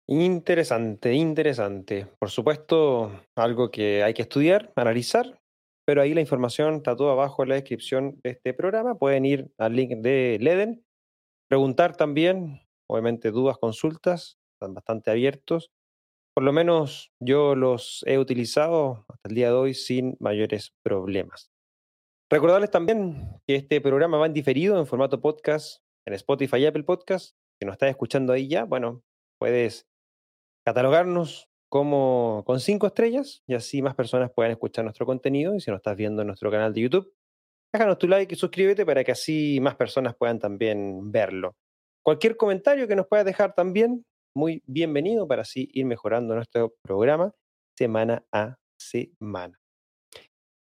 [0.09, 2.07] Interesante, interesante.
[2.19, 5.38] Por supuesto, algo que hay que estudiar, analizar,
[5.89, 8.99] pero ahí la información está todo abajo en la descripción de este programa.
[8.99, 10.85] Pueden ir al link de Leden,
[11.49, 15.71] preguntar también, obviamente dudas, consultas, están bastante abiertos
[16.39, 21.51] por lo menos yo los he utilizado hasta el día de hoy sin mayores problemas.
[22.31, 26.85] Recordarles también que este programa va en diferido en formato podcast en Spotify y Apple
[26.85, 27.35] Podcast.
[27.61, 29.03] Si nos estás escuchando ahí ya, bueno,
[29.41, 29.89] puedes
[30.65, 35.55] catalogarnos como con cinco estrellas y así más personas puedan escuchar nuestro contenido.
[35.55, 37.13] Y si nos estás viendo en nuestro canal de YouTube,
[37.73, 41.57] déjanos tu like y suscríbete para que así más personas puedan también verlo.
[42.03, 44.05] Cualquier comentario que nos puedas dejar también,
[44.35, 47.33] muy bienvenido para así ir mejorando nuestro programa
[47.77, 49.59] semana a semana.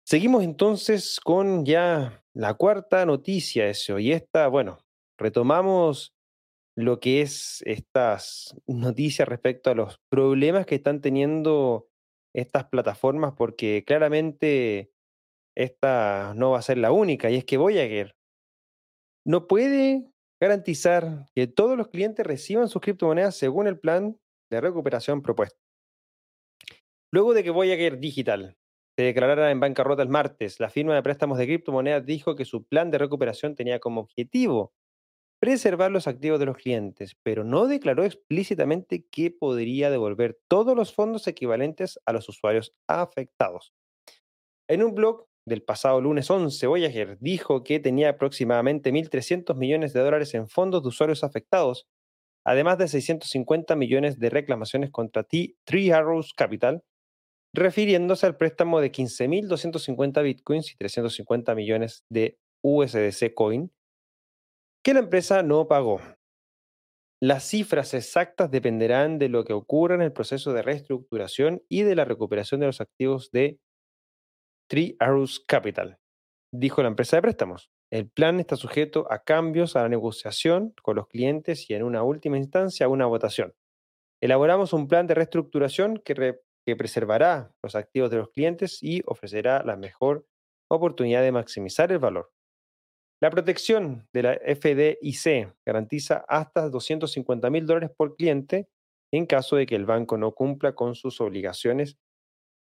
[0.05, 3.99] Seguimos entonces con ya la cuarta noticia, eso.
[3.99, 4.79] Y esta, bueno,
[5.19, 6.16] retomamos
[6.77, 11.89] lo que es estas noticias respecto a los problemas que están teniendo
[12.35, 14.93] estas plataformas, porque claramente
[15.57, 18.15] esta no va a ser la única, y es que Voyager
[19.25, 20.05] no puede
[20.41, 24.19] garantizar que todos los clientes reciban sus criptomonedas según el plan
[24.51, 25.59] de recuperación propuesto.
[27.11, 28.59] Luego de que Voyager Digital
[28.99, 32.65] se declarara en bancarrota el martes, la firma de préstamos de criptomonedas dijo que su
[32.65, 34.75] plan de recuperación tenía como objetivo
[35.47, 40.93] preservar los activos de los clientes, pero no declaró explícitamente que podría devolver todos los
[40.93, 43.73] fondos equivalentes a los usuarios afectados.
[44.69, 50.01] En un blog del pasado lunes 11, Voyager dijo que tenía aproximadamente 1.300 millones de
[50.01, 51.87] dólares en fondos de usuarios afectados,
[52.45, 56.83] además de 650 millones de reclamaciones contra Three Arrows Capital,
[57.55, 63.71] refiriéndose al préstamo de 15.250 bitcoins y 350 millones de USDC Coin
[64.87, 66.01] que la empresa no pagó.
[67.21, 71.97] Las cifras exactas dependerán de lo que ocurra en el proceso de reestructuración y de
[71.97, 73.59] la recuperación de los activos de
[74.71, 75.99] Three Arrows Capital,
[76.55, 77.69] dijo la empresa de préstamos.
[77.91, 82.05] El plan está sujeto a cambios a la negociación con los clientes y en una
[82.05, 83.55] última instancia a una votación.
[84.23, 89.65] Elaboramos un plan de reestructuración que, que preservará los activos de los clientes y ofrecerá
[89.65, 90.29] la mejor
[90.71, 92.31] oportunidad de maximizar el valor.
[93.21, 98.69] La protección de la FDIC garantiza hasta 250 mil dólares por cliente
[99.13, 101.97] en caso de que el banco no cumpla con sus obligaciones,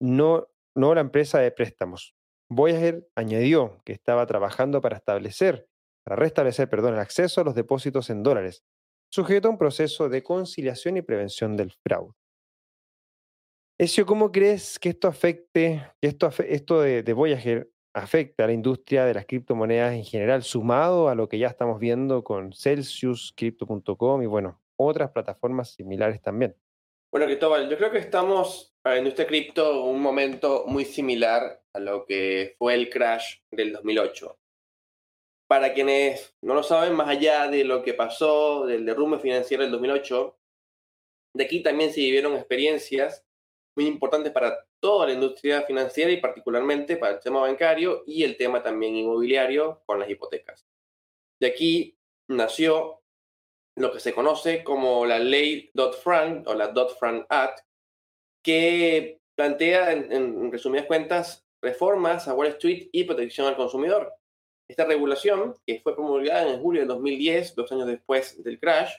[0.00, 2.14] no no la empresa de préstamos.
[2.48, 5.68] Voyager añadió que estaba trabajando para establecer,
[6.04, 8.64] para restablecer, perdón, el acceso a los depósitos en dólares,
[9.12, 12.14] sujeto a un proceso de conciliación y prevención del fraude.
[13.78, 18.52] Ezio, ¿cómo crees que esto afecte, que esto, esto de, de Voyager afecte a la
[18.52, 23.32] industria de las criptomonedas en general, sumado a lo que ya estamos viendo con Celsius,
[23.36, 26.56] Crypto.com y bueno, otras plataformas similares también?
[27.12, 31.80] Bueno, Cristóbal, yo creo que estamos para la industria cripto un momento muy similar a
[31.80, 34.38] lo que fue el crash del 2008.
[35.48, 39.72] Para quienes no lo saben, más allá de lo que pasó del derrumbe financiero del
[39.72, 40.38] 2008,
[41.34, 43.26] de aquí también se vivieron experiencias
[43.76, 48.36] muy importantes para toda la industria financiera y particularmente para el tema bancario y el
[48.36, 50.66] tema también inmobiliario con las hipotecas.
[51.40, 51.96] De aquí
[52.28, 53.00] nació
[53.76, 57.60] lo que se conoce como la ley Dodd-Frank o la Dodd-Frank Act,
[58.42, 64.12] que plantea, en, resumidas cuentas, reformas a Wall Street y protección al consumidor.
[64.68, 68.92] Esta regulación, que fue promulgada en julio de 2010, dos años después del crash,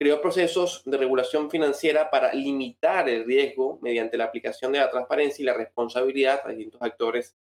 [0.00, 5.42] creó procesos de regulación financiera para limitar el riesgo mediante la aplicación de la transparencia
[5.42, 7.36] y la responsabilidad a distintos actores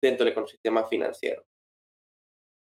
[0.00, 1.44] dentro del ecosistema financiero.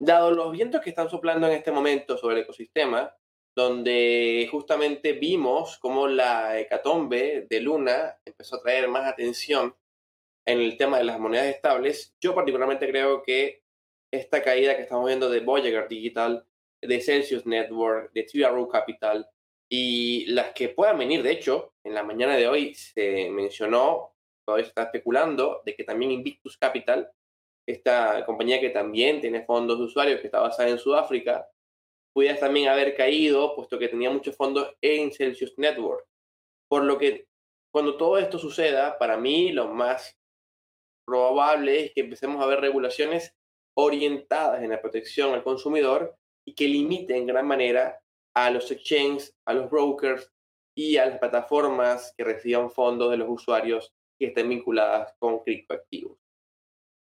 [0.01, 3.15] Dado los vientos que están soplando en este momento sobre el ecosistema,
[3.55, 9.77] donde justamente vimos cómo la hecatombe de Luna empezó a traer más atención
[10.47, 12.17] en el tema de las monedas estables.
[12.21, 13.63] Yo particularmente creo que
[14.13, 16.45] esta caída que estamos viendo de Voyager Digital,
[16.81, 19.29] de Celsius Network, de TRO Capital
[19.71, 24.15] y las que puedan venir, de hecho, en la mañana de hoy se mencionó,
[24.47, 27.11] todavía se está especulando, de que también Invictus Capital,
[27.67, 31.47] esta compañía que también tiene fondos de usuarios que está basada en Sudáfrica,
[32.15, 36.07] pudieras también haber caído, puesto que tenía muchos fondos en Celsius Network.
[36.67, 37.27] Por lo que
[37.71, 40.19] cuando todo esto suceda, para mí lo más
[41.07, 43.37] probable es que empecemos a ver regulaciones
[43.77, 46.17] orientadas en la protección al consumidor
[46.49, 48.01] y que limiten en gran manera
[48.35, 50.33] a los exchanges, a los brokers
[50.77, 56.19] y a las plataformas que reciban fondos de los usuarios que estén vinculadas con criptoactivos.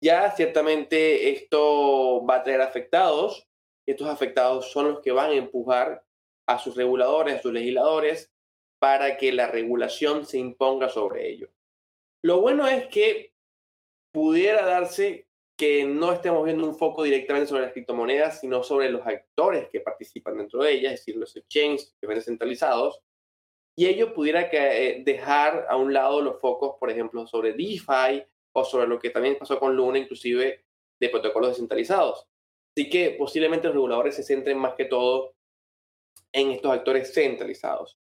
[0.03, 3.49] Ya ciertamente esto va a traer afectados
[3.87, 6.05] estos afectados son los que van a empujar
[6.47, 8.33] a sus reguladores, a sus legisladores,
[8.79, 11.51] para que la regulación se imponga sobre ellos.
[12.23, 13.33] Lo bueno es que
[14.13, 19.07] pudiera darse que no estemos viendo un foco directamente sobre las criptomonedas, sino sobre los
[19.07, 23.01] actores que participan dentro de ellas, es decir, los exchanges que ven descentralizados,
[23.77, 28.65] y ello pudiera eh, dejar a un lado los focos, por ejemplo, sobre DeFi o
[28.65, 30.65] sobre lo que también pasó con Luna, inclusive
[31.01, 32.27] de protocolos descentralizados.
[32.77, 35.35] Así que posiblemente los reguladores se centren más que todo
[36.33, 37.99] en estos actores centralizados.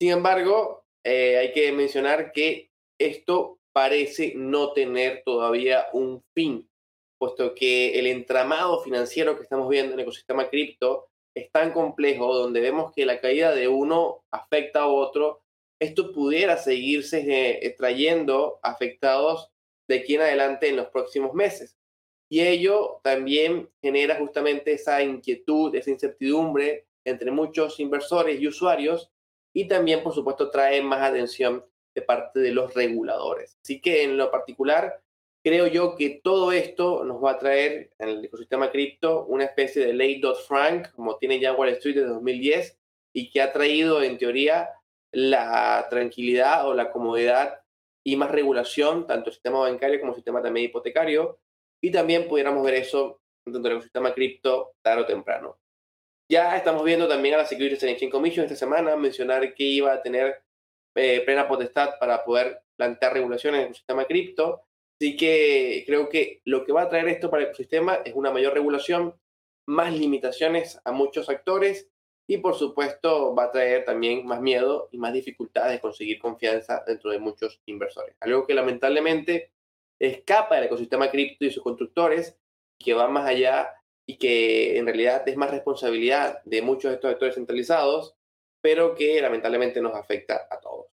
[0.00, 6.68] Sin embargo, eh, hay que mencionar que esto parece no tener todavía un fin,
[7.22, 11.06] puesto que el entramado financiero que estamos viendo en el ecosistema cripto
[11.36, 15.40] es tan complejo, donde vemos que la caída de uno afecta a otro,
[15.80, 17.22] esto pudiera seguirse
[17.64, 19.52] eh, trayendo afectados
[19.86, 21.78] de aquí en adelante en los próximos meses.
[22.28, 29.12] Y ello también genera justamente esa inquietud, esa incertidumbre entre muchos inversores y usuarios
[29.54, 31.64] y también, por supuesto, trae más atención
[31.94, 33.60] de parte de los reguladores.
[33.62, 35.00] Así que en lo particular,
[35.42, 39.84] creo yo que todo esto nos va a traer en el ecosistema cripto una especie
[39.84, 42.78] de ley Dodd-Frank, como tiene ya Wall Street desde 2010,
[43.14, 44.70] y que ha traído en teoría
[45.12, 47.60] la tranquilidad o la comodidad
[48.04, 51.38] y más regulación, tanto el sistema bancario como el sistema también hipotecario,
[51.80, 55.58] y también pudiéramos ver eso dentro del ecosistema cripto tarde o temprano.
[56.30, 59.92] Ya estamos viendo también a la Securities and Exchange Commission esta semana mencionar que iba
[59.92, 60.42] a tener
[60.94, 64.62] eh, plena potestad para poder plantear regulaciones en el ecosistema cripto.
[65.02, 68.30] Así que creo que lo que va a traer esto para el ecosistema es una
[68.30, 69.16] mayor regulación,
[69.66, 71.90] más limitaciones a muchos actores
[72.28, 76.84] y por supuesto va a traer también más miedo y más dificultades de conseguir confianza
[76.86, 78.14] dentro de muchos inversores.
[78.20, 79.50] Algo que lamentablemente
[79.98, 82.38] escapa del ecosistema cripto y sus constructores,
[82.78, 83.74] que va más allá
[84.06, 88.14] y que en realidad es más responsabilidad de muchos de estos actores centralizados,
[88.60, 90.86] pero que lamentablemente nos afecta a todos.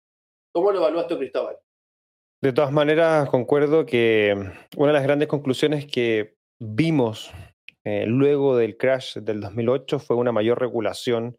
[0.52, 1.60] ¿Cómo lo evalúas tú, Cristóbal?
[2.42, 4.34] De todas maneras, concuerdo que
[4.78, 7.32] una de las grandes conclusiones que vimos
[7.84, 11.38] eh, luego del crash del 2008 fue una mayor regulación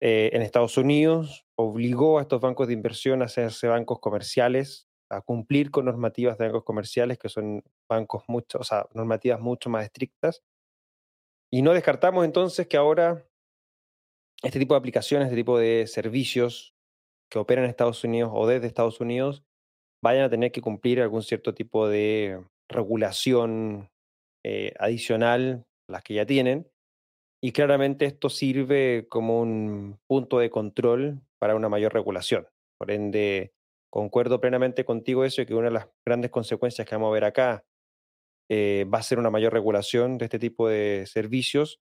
[0.00, 5.20] eh, en Estados Unidos, obligó a estos bancos de inversión a hacerse bancos comerciales, a
[5.20, 9.84] cumplir con normativas de bancos comerciales, que son bancos mucho, o sea, normativas mucho más
[9.84, 10.44] estrictas.
[11.50, 13.26] Y no descartamos entonces que ahora
[14.44, 16.76] este tipo de aplicaciones, este tipo de servicios
[17.28, 19.42] que operan en Estados Unidos o desde Estados Unidos
[20.02, 23.90] vayan a tener que cumplir algún cierto tipo de regulación
[24.44, 26.70] eh, adicional a las que ya tienen.
[27.42, 32.48] Y claramente esto sirve como un punto de control para una mayor regulación.
[32.78, 33.52] Por ende,
[33.90, 37.24] concuerdo plenamente contigo eso y que una de las grandes consecuencias que vamos a ver
[37.24, 37.64] acá
[38.50, 41.80] eh, va a ser una mayor regulación de este tipo de servicios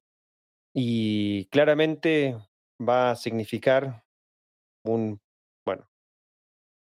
[0.75, 2.37] y claramente
[2.79, 4.03] va a significar
[4.85, 5.19] un,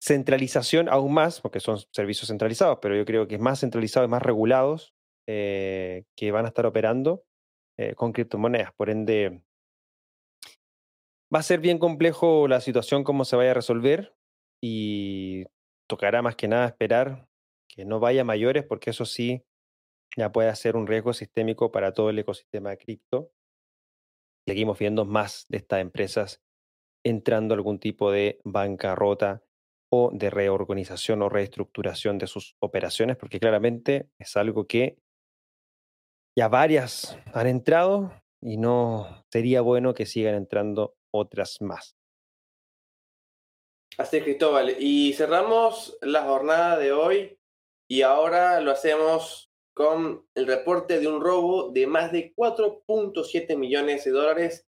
[0.04, 4.12] centralización aún más, porque son servicios centralizados, pero yo creo que es más centralizados y
[4.12, 4.94] más regulados
[5.28, 7.24] eh, que van a estar operando
[7.78, 8.74] eh, con criptomonedas.
[8.74, 9.42] Por ende,
[11.34, 14.14] va a ser bien complejo la situación, cómo se vaya a resolver
[14.62, 15.46] y
[15.88, 17.30] tocará más que nada esperar
[17.70, 19.46] que no vaya mayores, porque eso sí
[20.18, 23.32] ya puede ser un riesgo sistémico para todo el ecosistema de cripto.
[24.46, 26.42] Seguimos viendo más de estas empresas
[27.06, 29.42] entrando a algún tipo de bancarrota
[29.96, 34.98] o de reorganización o reestructuración de sus operaciones, porque claramente es algo que
[36.36, 41.96] ya varias han entrado y no sería bueno que sigan entrando otras más.
[44.00, 44.76] Así es, Cristóbal.
[44.80, 47.38] Y cerramos la jornada de hoy
[47.88, 54.06] y ahora lo hacemos con el reporte de un robo de más de 4.7 millones
[54.06, 54.66] de dólares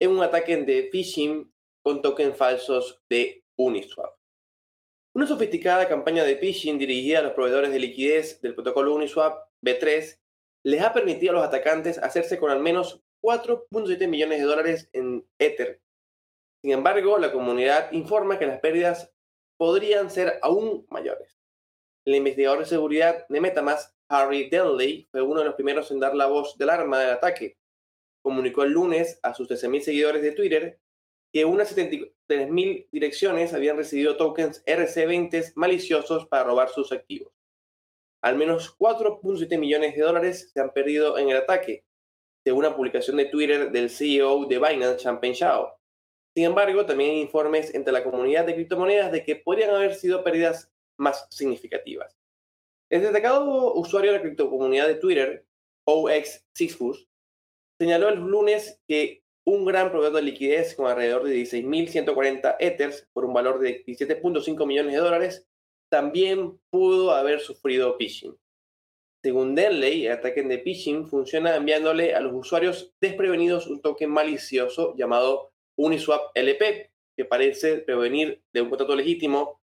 [0.00, 1.52] en un ataque de phishing
[1.84, 4.21] con tokens falsos de Uniswap.
[5.14, 10.18] Una sofisticada campaña de phishing dirigida a los proveedores de liquidez del protocolo Uniswap B3
[10.64, 15.28] les ha permitido a los atacantes hacerse con al menos 4.7 millones de dólares en
[15.38, 15.82] Ether.
[16.62, 19.12] Sin embargo, la comunidad informa que las pérdidas
[19.58, 21.38] podrían ser aún mayores.
[22.06, 26.14] El investigador de seguridad de Metamask, Harry Denley, fue uno de los primeros en dar
[26.14, 27.58] la voz del arma del ataque.
[28.24, 30.80] Comunicó el lunes a sus 13.000 seguidores de Twitter
[31.32, 37.32] que unas 73.000 direcciones habían recibido tokens RC20 maliciosos para robar sus activos.
[38.22, 41.84] Al menos 4.7 millones de dólares se han perdido en el ataque,
[42.44, 45.78] según una publicación de Twitter del CEO de Binance, Champagne Shao.
[46.34, 50.22] Sin embargo, también hay informes entre la comunidad de criptomonedas de que podrían haber sido
[50.22, 52.16] pérdidas más significativas.
[52.90, 55.46] El destacado usuario de la criptocomunidad de Twitter,
[55.84, 57.08] OX Sixfus,
[57.78, 63.24] señaló el lunes que un gran proveedor de liquidez con alrededor de 16.140 Ethers por
[63.24, 65.46] un valor de 17.5 millones de dólares
[65.90, 68.36] también pudo haber sufrido phishing.
[69.22, 74.96] Según Denley, el ataque de phishing funciona enviándole a los usuarios desprevenidos un token malicioso
[74.96, 79.60] llamado Uniswap LP, que parece prevenir de un contrato legítimo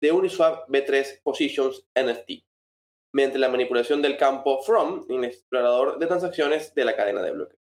[0.00, 2.44] de Uniswap B3 Positions NFT,
[3.12, 7.32] mediante la manipulación del campo from en el explorador de transacciones de la cadena de
[7.32, 7.61] bloques.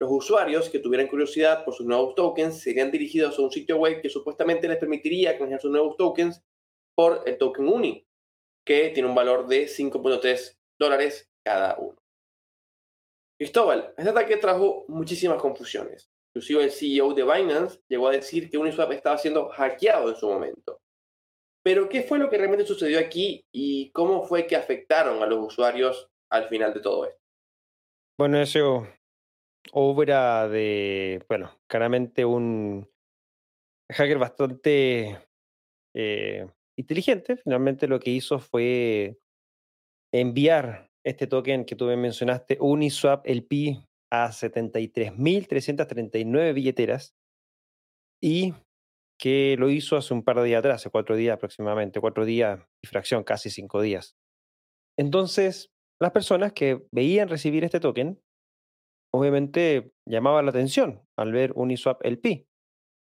[0.00, 4.00] Los usuarios que tuvieran curiosidad por sus nuevos tokens serían dirigidos a un sitio web
[4.00, 6.44] que supuestamente les permitiría canjear sus nuevos tokens
[6.94, 8.06] por el token UNI,
[8.64, 11.98] que tiene un valor de 5.3 dólares cada uno.
[13.38, 16.10] Cristóbal, este ataque trajo muchísimas confusiones.
[16.32, 20.28] Inclusive el CEO de Binance llegó a decir que Uniswap estaba siendo hackeado en su
[20.28, 20.80] momento.
[21.64, 25.44] Pero, ¿qué fue lo que realmente sucedió aquí y cómo fue que afectaron a los
[25.44, 27.20] usuarios al final de todo esto?
[28.16, 28.86] Bueno, eso
[29.72, 32.88] obra de, bueno, claramente un
[33.90, 35.18] hacker bastante
[35.94, 36.46] eh,
[36.78, 37.36] inteligente.
[37.36, 39.18] Finalmente lo que hizo fue
[40.12, 47.14] enviar este token que tú me mencionaste, Uniswap LP, a 73.339 billeteras
[48.22, 48.54] y
[49.20, 52.60] que lo hizo hace un par de días atrás, hace cuatro días aproximadamente, cuatro días
[52.82, 54.14] y fracción, casi cinco días.
[54.96, 58.20] Entonces, las personas que veían recibir este token,
[59.12, 62.46] obviamente llamaban la atención al ver Uniswap LP.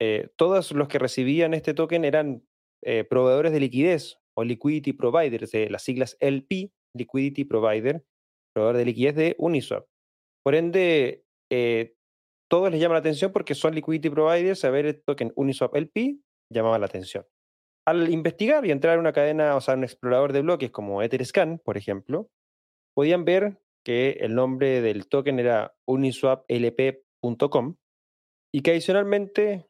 [0.01, 2.43] Eh, todos los que recibían este token eran
[2.83, 8.05] eh, proveedores de liquidez o liquidity providers, de las siglas LP, liquidity provider,
[8.53, 9.85] proveedor de liquidez de Uniswap.
[10.43, 11.95] Por ende, eh,
[12.49, 16.19] todos les llama la atención porque son liquidity providers, a ver el token Uniswap LP
[16.51, 17.25] llamaba la atención.
[17.85, 21.59] Al investigar y entrar en una cadena, o sea, un explorador de bloques como Etherscan,
[21.59, 22.29] por ejemplo,
[22.95, 27.75] podían ver que el nombre del token era uniswaplp.com
[28.53, 29.67] y que adicionalmente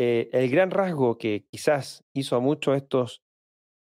[0.00, 3.22] eh, el gran rasgo que quizás hizo a muchos estos,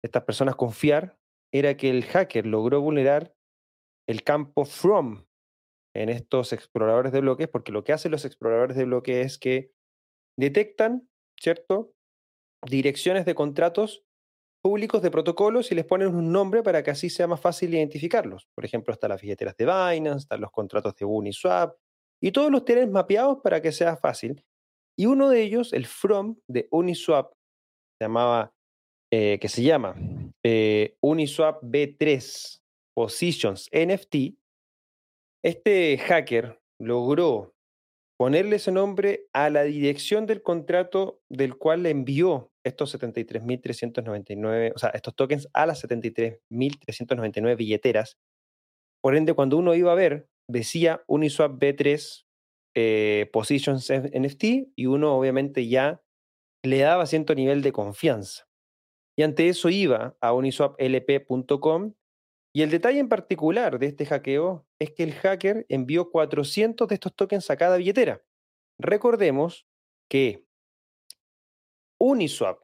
[0.03, 1.17] estas personas confiar
[1.53, 3.33] era que el hacker logró vulnerar
[4.07, 5.25] el campo from
[5.95, 9.71] en estos exploradores de bloques, porque lo que hacen los exploradores de bloques es que
[10.37, 11.09] detectan,
[11.39, 11.93] ¿cierto?
[12.67, 14.06] Direcciones de contratos
[14.67, 18.49] públicos de protocolos y les ponen un nombre para que así sea más fácil identificarlos.
[18.53, 21.77] Por ejemplo, están las billeteras de Binance, están los contratos de Uniswap,
[22.21, 24.43] y todos los tienen mapeados para que sea fácil.
[24.97, 27.31] Y uno de ellos, el from de Uniswap,
[27.97, 28.51] se llamaba,
[29.09, 29.95] eh, que se llama
[30.43, 32.59] eh, Uniswap B3
[32.93, 34.35] Positions NFT,
[35.45, 37.55] este hacker logró
[38.19, 44.77] ponerle ese nombre a la dirección del contrato del cual le envió estos 73.399, o
[44.77, 48.17] sea, estos tokens a las 73.399 billeteras.
[49.01, 52.25] Por ende, cuando uno iba a ver, decía Uniswap B3
[52.75, 54.43] eh, Positions NFT
[54.75, 56.01] y uno obviamente ya
[56.63, 58.47] le daba cierto nivel de confianza.
[59.17, 61.93] Y ante eso iba a uniswaplp.com
[62.53, 66.95] y el detalle en particular de este hackeo es que el hacker envió 400 de
[66.95, 68.23] estos tokens a cada billetera.
[68.79, 69.67] Recordemos
[70.09, 70.46] que
[71.99, 72.59] Uniswap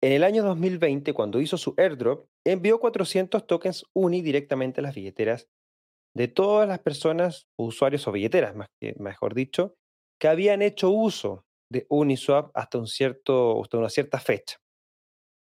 [0.00, 4.94] en el año 2020, cuando hizo su airdrop, envió 400 tokens UNI directamente a las
[4.94, 5.48] billeteras
[6.16, 9.74] de todas las personas, usuarios o billeteras, más que, mejor dicho,
[10.20, 14.56] que habían hecho uso de Uniswap hasta, un cierto, hasta una cierta fecha.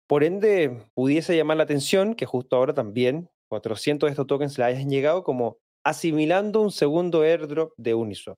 [0.08, 4.66] Por ende, pudiese llamar la atención que justo ahora también 400 de estos tokens le
[4.66, 8.38] hayan llegado como asimilando un segundo airdrop de Uniswap.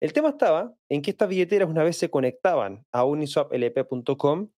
[0.00, 4.50] El tema estaba en que estas billeteras, una vez se conectaban a uniswaplp.com,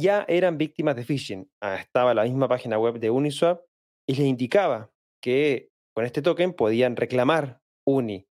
[0.00, 1.48] ya eran víctimas de phishing.
[1.62, 3.64] Ah, estaba la misma página web de Uniswap
[4.08, 4.90] y les indicaba
[5.22, 8.26] que con este token podían reclamar Uni.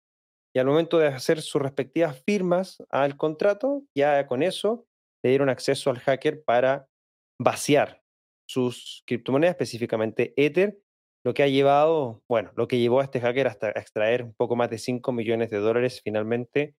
[0.56, 4.86] Y al momento de hacer sus respectivas firmas al contrato, ya con eso
[5.24, 6.88] le dieron acceso al hacker para
[7.42, 8.04] vaciar
[8.48, 10.78] sus criptomonedas, específicamente Ether,
[11.24, 14.56] lo que ha llevado, bueno, lo que llevó a este hacker hasta extraer un poco
[14.56, 16.76] más de 5 millones de dólares finalmente,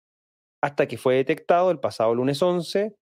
[0.62, 2.94] hasta que fue detectado el pasado lunes 11.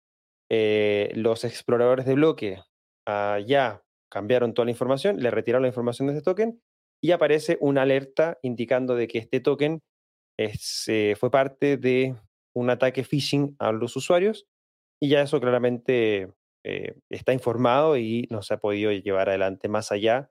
[0.53, 2.61] Eh, los exploradores de bloque
[3.07, 6.61] ah, ya cambiaron toda la información, le retiraron la información de este token
[7.03, 9.81] y aparece una alerta indicando de que este token
[10.37, 12.17] es, eh, fue parte de
[12.55, 14.47] un ataque phishing a los usuarios
[15.01, 16.33] y ya eso claramente
[16.65, 20.31] eh, está informado y no se ha podido llevar adelante más allá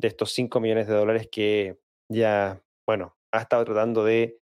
[0.00, 1.78] de estos 5 millones de dólares que
[2.10, 4.38] ya, bueno, ha estado tratando de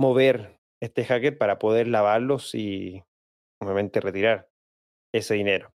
[0.00, 3.02] mover este hacker para poder lavarlos y
[3.62, 4.48] obviamente retirar
[5.14, 5.72] ese dinero.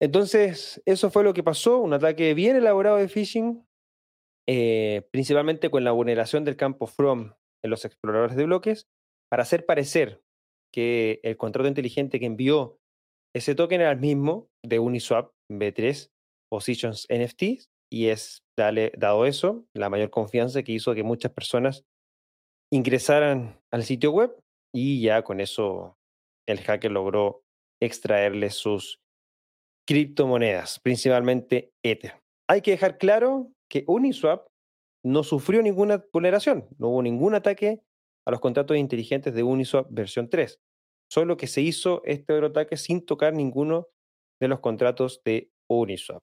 [0.00, 3.66] Entonces, eso fue lo que pasó, un ataque bien elaborado de phishing,
[4.48, 8.86] eh, principalmente con la vulneración del campo from en los exploradores de bloques,
[9.30, 10.22] para hacer parecer
[10.72, 12.78] que el contrato inteligente que envió
[13.34, 16.10] ese token era el mismo de Uniswap B3
[16.50, 21.84] Positions NFTs y es, dado eso, la mayor confianza que hizo que muchas personas
[22.70, 24.34] ingresaran al sitio web
[24.74, 25.96] y ya con eso
[26.46, 27.42] el hacker logró
[27.80, 29.00] extraerle sus
[29.86, 32.20] criptomonedas, principalmente Ether.
[32.48, 34.46] Hay que dejar claro que Uniswap
[35.04, 37.80] no sufrió ninguna vulneración, no hubo ningún ataque
[38.26, 40.60] a los contratos inteligentes de Uniswap versión 3.
[41.10, 43.86] Solo que se hizo este ataque sin tocar ninguno
[44.40, 46.22] de los contratos de Uniswap.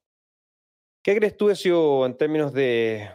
[1.06, 3.08] ¿Qué crees tú, Ezio, en términos de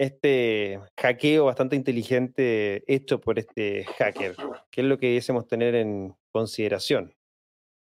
[0.00, 4.34] este hackeo bastante inteligente hecho por este hacker?
[4.68, 7.14] ¿Qué es lo que debiésemos tener en consideración?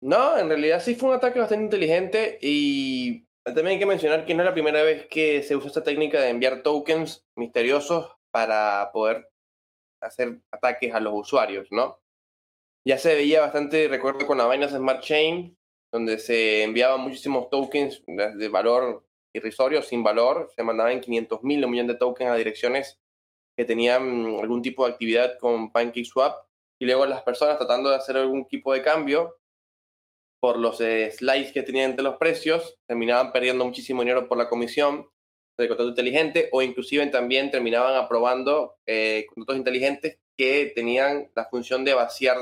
[0.03, 4.35] No, en realidad sí fue un ataque bastante inteligente y también hay que mencionar que
[4.35, 8.91] no es la primera vez que se usa esta técnica de enviar tokens misteriosos para
[8.93, 9.31] poder
[10.03, 12.01] hacer ataques a los usuarios, ¿no?
[12.85, 15.57] Ya se veía bastante, recuerdo con la Binance Smart Chain,
[15.93, 21.71] donde se enviaban muchísimos tokens de valor irrisorio, sin valor, se mandaban 500 mil, un
[21.71, 23.01] millón de tokens a direcciones
[23.57, 26.47] que tenían algún tipo de actividad con PancakeSwap
[26.81, 29.37] y luego las personas tratando de hacer algún tipo de cambio
[30.41, 34.49] por los eh, slides que tenían entre los precios, terminaban perdiendo muchísimo dinero por la
[34.49, 35.09] comisión
[35.59, 41.85] de contrato inteligente o inclusive también terminaban aprobando eh, contratos inteligentes que tenían la función
[41.85, 42.37] de vaciar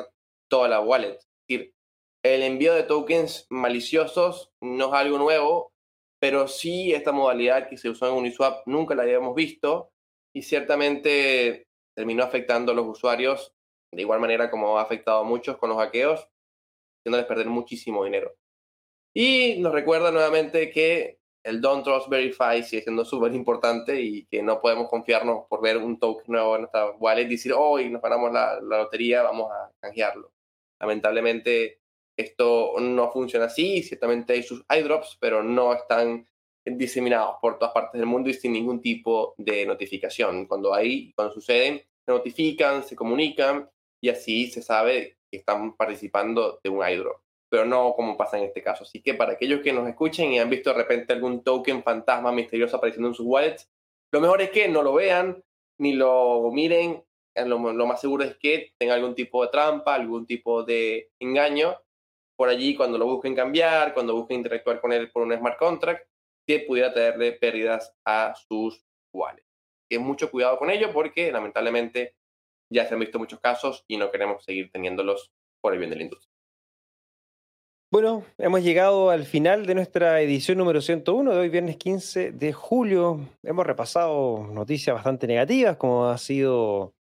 [0.50, 1.16] toda la wallet.
[1.16, 1.74] Es decir,
[2.22, 5.72] el envío de tokens maliciosos no es algo nuevo,
[6.18, 9.90] pero sí esta modalidad que se usó en Uniswap nunca la habíamos visto
[10.34, 13.56] y ciertamente terminó afectando a los usuarios
[13.92, 16.28] de igual manera como ha afectado a muchos con los hackeos,
[17.00, 18.36] haciéndoles perder muchísimo dinero.
[19.14, 24.42] Y nos recuerda nuevamente que el Don't Trust Verify sigue siendo súper importante y que
[24.42, 28.02] no podemos confiarnos por ver un token nuevo en nuestra wallet y decir, hoy nos
[28.02, 30.32] ganamos la, la, lotería, vamos a canjearlo.
[30.80, 31.80] Lamentablemente
[32.16, 36.26] esto no funciona así, ciertamente hay sus iDrops, pero no están
[36.64, 40.46] diseminados por todas partes del mundo y sin ningún tipo de notificación.
[40.46, 46.60] Cuando hay, cuando suceden, se notifican, se comunican y así se sabe que están participando
[46.62, 48.84] de un airdrop, pero no como pasa en este caso.
[48.84, 52.32] Así que para aquellos que nos escuchen y han visto de repente algún token fantasma
[52.32, 53.70] misterioso apareciendo en sus wallets,
[54.12, 55.44] lo mejor es que no lo vean
[55.78, 57.04] ni lo miren.
[57.34, 61.76] Eh, lo más seguro es que tenga algún tipo de trampa, algún tipo de engaño
[62.36, 66.08] por allí cuando lo busquen cambiar, cuando busquen interactuar con él por un smart contract,
[66.46, 69.46] que pudiera tenerle pérdidas a sus wallets.
[69.90, 72.14] Que mucho cuidado con ello porque lamentablemente
[72.72, 75.96] ya se han visto muchos casos y no queremos seguir teniéndolos por el bien de
[75.96, 76.32] la industria.
[77.92, 82.52] Bueno, hemos llegado al final de nuestra edición número 101 de hoy, viernes 15 de
[82.52, 83.20] julio.
[83.44, 86.94] Hemos repasado noticias bastante negativas, como ha sido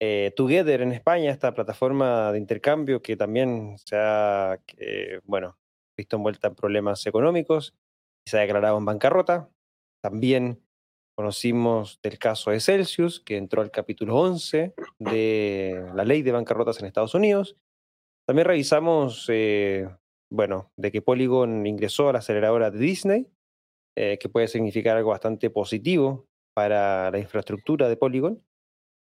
[0.00, 5.58] eh, Together en España, esta plataforma de intercambio que también se ha, eh, bueno,
[5.96, 7.74] visto envuelta en problemas económicos
[8.26, 9.48] y se ha declarado en bancarrota.
[10.02, 10.64] También
[11.16, 16.80] Conocimos del caso de Celsius, que entró al capítulo 11 de la ley de bancarrotas
[16.80, 17.56] en Estados Unidos.
[18.26, 19.88] También revisamos, eh,
[20.32, 23.28] bueno, de que Polygon ingresó a la aceleradora de Disney,
[23.96, 28.42] eh, que puede significar algo bastante positivo para la infraestructura de Polygon.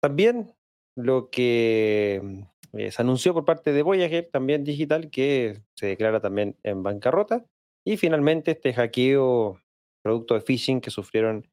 [0.01, 0.55] También
[0.97, 6.57] lo que eh, se anunció por parte de Voyager, también digital, que se declara también
[6.63, 7.45] en bancarrota.
[7.85, 9.61] Y finalmente este hackeo
[10.01, 11.49] producto de phishing que sufrieron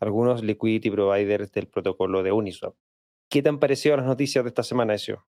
[0.00, 2.74] algunos liquidity providers del protocolo de Uniswap.
[3.30, 5.26] ¿Qué te han parecido las noticias de esta semana, Ezio?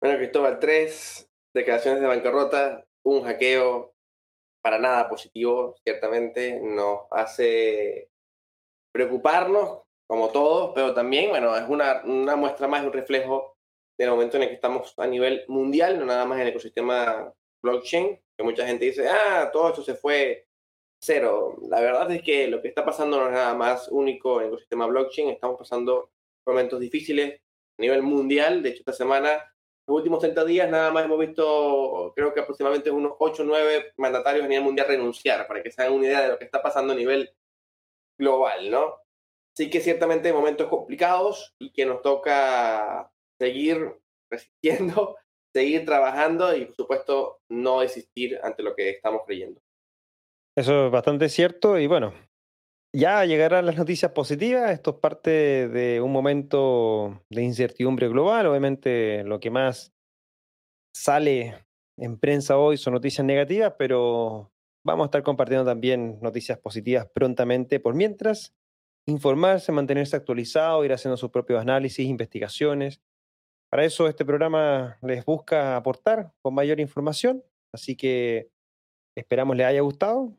[0.00, 3.94] Bueno, Cristóbal, tres declaraciones de bancarrota, un hackeo
[4.62, 8.10] para nada positivo, ciertamente, nos hace
[8.92, 13.56] preocuparnos, como todos, pero también, bueno, es una, una muestra más, un reflejo
[13.98, 17.32] del momento en el que estamos a nivel mundial, no nada más en el ecosistema
[17.62, 20.48] blockchain, que mucha gente dice, ah, todo esto se fue
[21.00, 21.56] cero.
[21.68, 24.48] La verdad es que lo que está pasando no es nada más único en el
[24.48, 25.30] ecosistema blockchain.
[25.30, 26.10] Estamos pasando
[26.46, 27.40] momentos difíciles
[27.78, 28.62] a nivel mundial.
[28.62, 29.52] De hecho, esta semana,
[29.86, 33.92] los últimos 30 días, nada más hemos visto, creo que aproximadamente unos 8 o 9
[33.96, 36.62] mandatarios a nivel mundial renunciar, para que se hagan una idea de lo que está
[36.62, 37.30] pasando a nivel
[38.18, 38.96] global, ¿no?
[39.58, 43.92] Así que ciertamente momentos complicados y que nos toca seguir
[44.30, 45.16] resistiendo,
[45.52, 49.60] seguir trabajando y, por supuesto, no desistir ante lo que estamos creyendo.
[50.56, 52.14] Eso es bastante cierto y bueno,
[52.94, 54.70] ya llegarán las noticias positivas.
[54.70, 58.46] Esto es parte de un momento de incertidumbre global.
[58.46, 59.92] Obviamente lo que más
[60.94, 64.52] sale en prensa hoy son noticias negativas, pero
[64.86, 67.80] vamos a estar compartiendo también noticias positivas prontamente.
[67.80, 68.54] Por mientras,
[69.08, 73.00] informarse, mantenerse actualizado, ir haciendo sus propios análisis, investigaciones.
[73.70, 77.42] Para eso este programa les busca aportar con mayor información,
[77.72, 78.50] así que
[79.16, 80.38] esperamos les haya gustado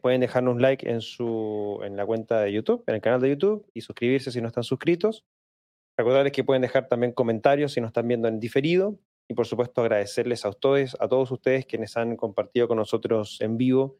[0.00, 3.30] pueden dejarnos un like en, su, en la cuenta de YouTube, en el canal de
[3.30, 5.24] YouTube, y suscribirse si no están suscritos.
[5.96, 8.98] Recordarles que pueden dejar también comentarios si nos están viendo en diferido.
[9.28, 13.58] Y por supuesto agradecerles a ustedes, a todos ustedes quienes han compartido con nosotros en
[13.58, 13.98] vivo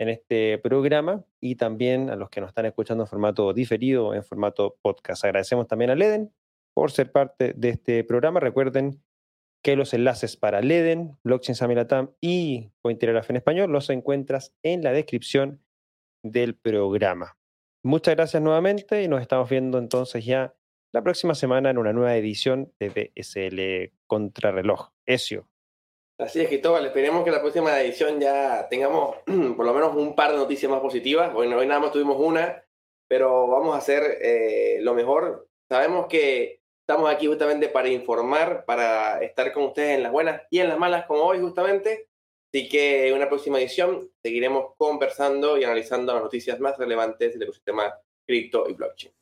[0.00, 4.24] en este programa y también a los que nos están escuchando en formato diferido, en
[4.24, 5.24] formato podcast.
[5.26, 6.32] Agradecemos también a Leden
[6.72, 8.40] por ser parte de este programa.
[8.40, 9.02] Recuerden
[9.62, 14.92] que los enlaces para Leden, Blockchain Samilatam y Cointelegraph en español los encuentras en la
[14.92, 15.60] descripción
[16.24, 17.36] del programa.
[17.84, 20.54] Muchas gracias nuevamente y nos estamos viendo entonces ya
[20.92, 24.92] la próxima semana en una nueva edición de BSL Contrarreloj.
[25.04, 25.49] Ezio.
[26.20, 26.86] Así es, Cristóbal.
[26.86, 29.16] Esperemos que la próxima edición ya tengamos
[29.56, 31.32] por lo menos un par de noticias más positivas.
[31.32, 32.62] Bueno, hoy nada más tuvimos una,
[33.08, 35.48] pero vamos a hacer eh, lo mejor.
[35.68, 36.60] Sabemos que
[36.90, 40.76] Estamos aquí justamente para informar, para estar con ustedes en las buenas y en las
[40.76, 42.08] malas como hoy justamente.
[42.52, 47.44] Así que en una próxima edición seguiremos conversando y analizando las noticias más relevantes del
[47.44, 47.94] ecosistema
[48.26, 49.14] cripto y blockchain.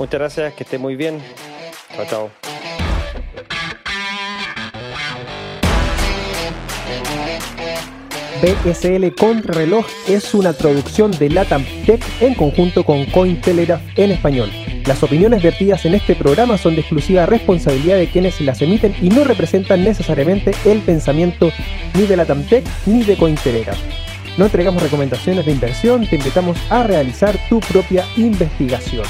[0.00, 1.22] Muchas gracias, que esté muy bien.
[1.94, 2.30] Chao, chao.
[8.40, 14.50] BSL Contrarreloj es una traducción de Latam Tech en conjunto con Cointelegraph en español.
[14.86, 19.10] Las opiniones vertidas en este programa son de exclusiva responsabilidad de quienes las emiten y
[19.10, 21.50] no representan necesariamente el pensamiento
[21.94, 23.78] ni de Latam Tech ni de Cointelegraph.
[24.38, 29.04] No entregamos recomendaciones de inversión, te invitamos a realizar tu propia investigación.